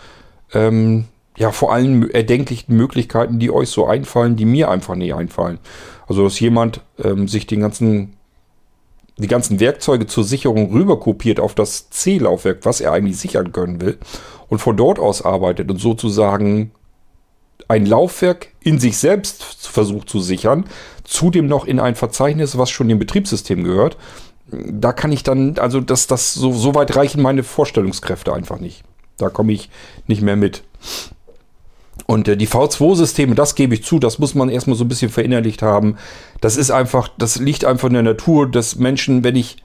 ähm, 0.53 1.05
ja, 1.37 1.51
vor 1.51 1.73
allen 1.73 2.11
erdenklichen 2.11 2.77
Möglichkeiten, 2.77 3.39
die 3.39 3.51
euch 3.51 3.71
so 3.71 3.87
einfallen, 3.87 4.37
die 4.37 4.45
mir 4.45 4.71
einfach 4.71 4.95
nicht 4.95 5.15
einfallen. 5.15 5.59
Also, 6.07 6.25
dass 6.25 6.39
jemand 6.41 6.81
ähm, 7.03 7.29
sich 7.29 7.47
den 7.47 7.61
ganzen, 7.61 8.17
die 9.17 9.29
ganzen 9.29 9.61
Werkzeuge 9.61 10.07
zur 10.07 10.25
Sicherung 10.25 10.73
rüberkopiert 10.73 11.41
auf 11.41 11.55
das 11.55 11.91
C-Laufwerk, 11.91 12.65
was 12.65 12.81
er 12.81 12.93
eigentlich 12.93 13.17
sichern 13.17 13.53
können 13.53 13.81
will, 13.81 13.99
und 14.49 14.59
von 14.59 14.77
dort 14.77 14.99
aus 14.99 15.25
arbeitet 15.25 15.71
und 15.71 15.79
sozusagen 15.79 16.73
ein 17.69 17.87
Laufwerk 17.87 18.49
in 18.61 18.79
sich 18.79 18.99
selbst 18.99 19.43
versucht 19.67 20.11
zu 20.11 20.21
sichern, 20.21 20.67
zudem 21.05 21.47
noch 21.47 21.65
in 21.65 21.81
ein 21.81 21.95
Verzeichnis, 21.95 22.59
was 22.59 22.71
schon 22.71 22.89
dem 22.89 22.99
Betriebssystem 22.99 23.65
gehört, 23.65 23.97
da 24.51 24.93
kann 24.93 25.13
ich 25.13 25.23
dann, 25.23 25.59
also 25.59 25.81
das, 25.81 26.07
das 26.07 26.35
so, 26.35 26.53
so 26.53 26.75
weit 26.75 26.95
reichen 26.97 27.23
meine 27.23 27.43
Vorstellungskräfte 27.43 28.33
einfach 28.33 28.59
nicht. 28.59 28.83
Da 29.17 29.31
komme 29.31 29.53
ich 29.53 29.71
nicht 30.07 30.23
mehr 30.23 30.37
mit. 30.37 30.63
Und 32.13 32.29
äh, 32.29 32.37
die 32.37 32.47
V2-Systeme, 32.47 33.35
das 33.35 33.55
gebe 33.55 33.73
ich 33.73 33.85
zu, 33.85 33.99
das 33.99 34.19
muss 34.19 34.35
man 34.35 34.51
erstmal 34.51 34.77
so 34.77 34.85
ein 34.85 34.89
bisschen 34.89 35.11
verinnerlicht 35.11 35.63
haben. 35.63 35.97
Das 36.43 36.59
ist 36.59 36.71
einfach, 36.71 37.09
das 37.17 37.39
liegt 37.39 37.65
einfach 37.65 37.89
in 37.89 37.95
der 37.95 38.03
Natur 38.03 38.51
des 38.51 38.77
Menschen, 38.77 39.25
wenn 39.25 39.35
ich 39.35 39.57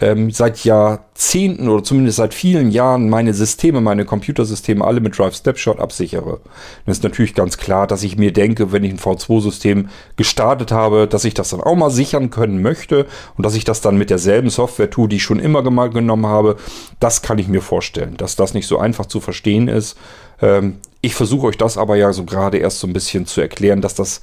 ähm, 0.00 0.32
seit 0.32 0.64
Jahrzehnten 0.64 1.68
oder 1.68 1.84
zumindest 1.84 2.16
seit 2.16 2.34
vielen 2.34 2.72
Jahren 2.72 3.08
meine 3.08 3.32
Systeme, 3.32 3.80
meine 3.80 4.04
Computersysteme 4.04 4.84
alle 4.84 5.00
mit 5.00 5.16
Drive 5.16 5.36
Snapshot 5.36 5.78
absichere. 5.78 6.40
Dann 6.84 6.92
ist 6.92 7.04
natürlich 7.04 7.34
ganz 7.34 7.56
klar, 7.56 7.86
dass 7.86 8.02
ich 8.02 8.18
mir 8.18 8.32
denke, 8.32 8.72
wenn 8.72 8.82
ich 8.82 8.90
ein 8.90 8.98
V2-System 8.98 9.88
gestartet 10.16 10.72
habe, 10.72 11.06
dass 11.06 11.24
ich 11.24 11.34
das 11.34 11.50
dann 11.50 11.60
auch 11.60 11.76
mal 11.76 11.90
sichern 11.90 12.30
können 12.30 12.60
möchte 12.62 13.06
und 13.36 13.46
dass 13.46 13.54
ich 13.54 13.62
das 13.64 13.80
dann 13.80 13.96
mit 13.96 14.10
derselben 14.10 14.50
Software 14.50 14.90
tue, 14.90 15.08
die 15.08 15.16
ich 15.16 15.22
schon 15.22 15.38
immer 15.38 15.62
genommen 15.62 16.26
habe. 16.26 16.56
Das 16.98 17.22
kann 17.22 17.38
ich 17.38 17.46
mir 17.46 17.62
vorstellen, 17.62 18.16
dass 18.16 18.34
das 18.34 18.54
nicht 18.54 18.66
so 18.66 18.78
einfach 18.78 19.06
zu 19.06 19.20
verstehen 19.20 19.68
ist. 19.68 19.96
Ähm, 20.40 20.76
ich 21.00 21.14
versuche 21.14 21.46
euch 21.46 21.58
das 21.58 21.78
aber 21.78 21.96
ja 21.96 22.12
so 22.12 22.24
gerade 22.24 22.58
erst 22.58 22.80
so 22.80 22.86
ein 22.86 22.92
bisschen 22.92 23.26
zu 23.26 23.40
erklären, 23.40 23.80
dass 23.80 23.94
das 23.94 24.20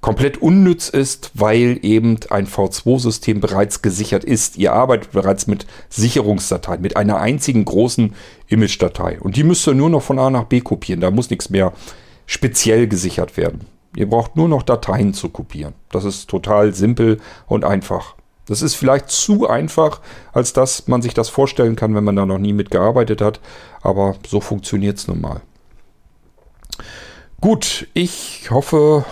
komplett 0.00 0.40
unnütz 0.40 0.88
ist, 0.88 1.30
weil 1.34 1.80
eben 1.82 2.18
ein 2.30 2.46
V2-System 2.46 3.40
bereits 3.40 3.82
gesichert 3.82 4.24
ist. 4.24 4.56
Ihr 4.56 4.72
arbeitet 4.72 5.12
bereits 5.12 5.46
mit 5.46 5.66
Sicherungsdateien, 5.88 6.82
mit 6.82 6.96
einer 6.96 7.18
einzigen 7.18 7.64
großen 7.64 8.14
Image-Datei. 8.48 9.18
Und 9.20 9.36
die 9.36 9.44
müsst 9.44 9.66
ihr 9.66 9.74
nur 9.74 9.90
noch 9.90 10.02
von 10.02 10.18
A 10.18 10.30
nach 10.30 10.44
B 10.44 10.60
kopieren. 10.60 11.00
Da 11.00 11.10
muss 11.10 11.30
nichts 11.30 11.50
mehr 11.50 11.72
speziell 12.26 12.86
gesichert 12.86 13.36
werden. 13.36 13.66
Ihr 13.96 14.08
braucht 14.08 14.36
nur 14.36 14.48
noch 14.48 14.62
Dateien 14.62 15.14
zu 15.14 15.30
kopieren. 15.30 15.74
Das 15.90 16.04
ist 16.04 16.28
total 16.28 16.74
simpel 16.74 17.18
und 17.46 17.64
einfach. 17.64 18.14
Das 18.46 18.62
ist 18.62 18.74
vielleicht 18.76 19.10
zu 19.10 19.48
einfach, 19.48 20.00
als 20.32 20.52
dass 20.52 20.86
man 20.86 21.02
sich 21.02 21.14
das 21.14 21.30
vorstellen 21.30 21.74
kann, 21.74 21.94
wenn 21.94 22.04
man 22.04 22.14
da 22.14 22.26
noch 22.26 22.38
nie 22.38 22.52
mitgearbeitet 22.52 23.20
hat. 23.20 23.40
Aber 23.80 24.14
so 24.26 24.40
funktioniert 24.40 24.98
es 24.98 25.08
nun 25.08 25.20
mal. 25.20 25.40
Gut, 27.40 27.86
ich 27.94 28.50
hoffe, 28.50 29.04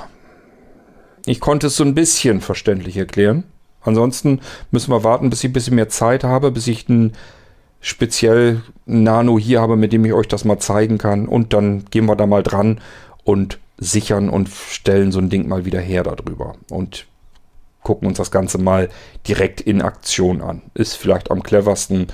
ich 1.27 1.41
konnte 1.41 1.69
es 1.69 1.77
so 1.77 1.85
ein 1.85 1.95
bisschen 1.95 2.41
verständlich 2.41 2.97
erklären. 2.97 3.45
Ansonsten 3.83 4.41
müssen 4.71 4.91
wir 4.91 5.05
warten, 5.05 5.31
bis 5.31 5.45
ich 5.45 5.51
ein 5.51 5.53
bisschen 5.53 5.77
mehr 5.77 5.89
Zeit 5.89 6.25
habe, 6.25 6.51
bis 6.51 6.67
ich 6.67 6.89
ein 6.89 7.13
speziell 7.81 8.63
Nano 8.87 9.39
hier 9.39 9.61
habe, 9.61 9.77
mit 9.77 9.93
dem 9.93 10.05
ich 10.07 10.15
euch 10.15 10.27
das 10.27 10.45
mal 10.45 10.59
zeigen 10.59 10.97
kann. 10.97 11.29
Und 11.29 11.53
dann 11.53 11.85
gehen 11.91 12.07
wir 12.07 12.17
da 12.17 12.27
mal 12.27 12.43
dran 12.43 12.81
und 13.25 13.59
sichern 13.77 14.31
und 14.31 14.49
stellen 14.49 15.13
so 15.13 15.19
ein 15.19 15.29
Ding 15.29 15.49
mal 15.49 15.67
wieder 15.67 15.81
her 15.81 16.03
darüber. 16.03 16.55
Und 16.71 17.07
gucken 17.83 18.09
uns 18.09 18.17
das 18.17 18.31
Ganze 18.31 18.57
mal 18.57 18.89
direkt 19.29 19.61
in 19.61 19.83
Aktion 19.83 20.41
an. 20.41 20.63
Ist 20.73 20.95
vielleicht 20.95 21.31
am 21.31 21.43
cleversten. 21.43 22.07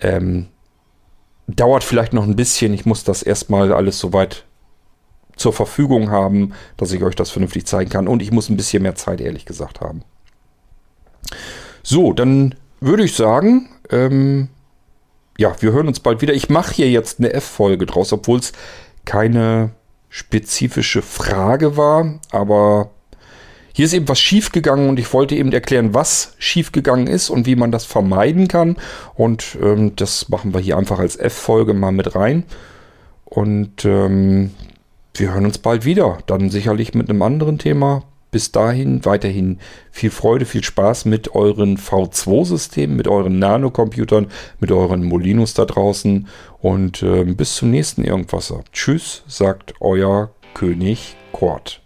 Ähm, 0.00 0.48
dauert 1.46 1.84
vielleicht 1.84 2.12
noch 2.12 2.24
ein 2.24 2.34
bisschen. 2.34 2.74
Ich 2.74 2.84
muss 2.84 3.04
das 3.04 3.22
erstmal 3.22 3.72
alles 3.72 4.00
soweit 4.00 4.45
zur 5.36 5.52
Verfügung 5.52 6.10
haben, 6.10 6.52
dass 6.76 6.92
ich 6.92 7.02
euch 7.02 7.14
das 7.14 7.30
vernünftig 7.30 7.66
zeigen 7.66 7.90
kann. 7.90 8.08
Und 8.08 8.22
ich 8.22 8.32
muss 8.32 8.48
ein 8.48 8.56
bisschen 8.56 8.82
mehr 8.82 8.94
Zeit, 8.94 9.20
ehrlich 9.20 9.44
gesagt, 9.44 9.80
haben. 9.80 10.02
So, 11.82 12.12
dann 12.12 12.54
würde 12.80 13.04
ich 13.04 13.14
sagen, 13.14 13.68
ähm, 13.90 14.48
ja, 15.38 15.54
wir 15.60 15.72
hören 15.72 15.88
uns 15.88 16.00
bald 16.00 16.22
wieder. 16.22 16.34
Ich 16.34 16.48
mache 16.48 16.74
hier 16.74 16.90
jetzt 16.90 17.18
eine 17.18 17.32
F-Folge 17.32 17.86
draus, 17.86 18.12
obwohl 18.12 18.40
es 18.40 18.52
keine 19.04 19.70
spezifische 20.08 21.02
Frage 21.02 21.76
war, 21.76 22.18
aber 22.30 22.90
hier 23.76 23.84
ist 23.84 23.92
eben 23.92 24.08
was 24.08 24.18
schiefgegangen 24.18 24.88
und 24.88 24.98
ich 24.98 25.12
wollte 25.12 25.34
eben 25.34 25.52
erklären, 25.52 25.92
was 25.92 26.34
schiefgegangen 26.38 27.06
ist 27.06 27.28
und 27.28 27.44
wie 27.44 27.56
man 27.56 27.70
das 27.70 27.84
vermeiden 27.84 28.48
kann. 28.48 28.76
Und 29.12 29.58
ähm, 29.62 29.94
das 29.96 30.30
machen 30.30 30.54
wir 30.54 30.60
hier 30.62 30.78
einfach 30.78 30.98
als 30.98 31.16
F-Folge 31.16 31.74
mal 31.74 31.92
mit 31.92 32.14
rein. 32.14 32.44
Und 33.26 33.84
ähm, 33.84 34.54
wir 35.18 35.32
hören 35.32 35.46
uns 35.46 35.58
bald 35.58 35.84
wieder. 35.84 36.18
Dann 36.26 36.50
sicherlich 36.50 36.94
mit 36.94 37.08
einem 37.08 37.22
anderen 37.22 37.58
Thema. 37.58 38.04
Bis 38.32 38.52
dahin 38.52 39.04
weiterhin 39.04 39.60
viel 39.90 40.10
Freude, 40.10 40.44
viel 40.44 40.64
Spaß 40.64 41.04
mit 41.04 41.34
euren 41.34 41.78
V2-Systemen, 41.78 42.96
mit 42.96 43.08
euren 43.08 43.38
Nanocomputern, 43.38 44.26
mit 44.58 44.72
euren 44.72 45.04
Molinos 45.04 45.54
da 45.54 45.64
draußen 45.64 46.26
und 46.60 47.02
äh, 47.02 47.24
bis 47.24 47.54
zum 47.54 47.70
nächsten 47.70 48.04
Irgendwasser. 48.04 48.62
Tschüss, 48.72 49.22
sagt 49.26 49.74
euer 49.80 50.30
König 50.54 51.16
Kort. 51.32 51.85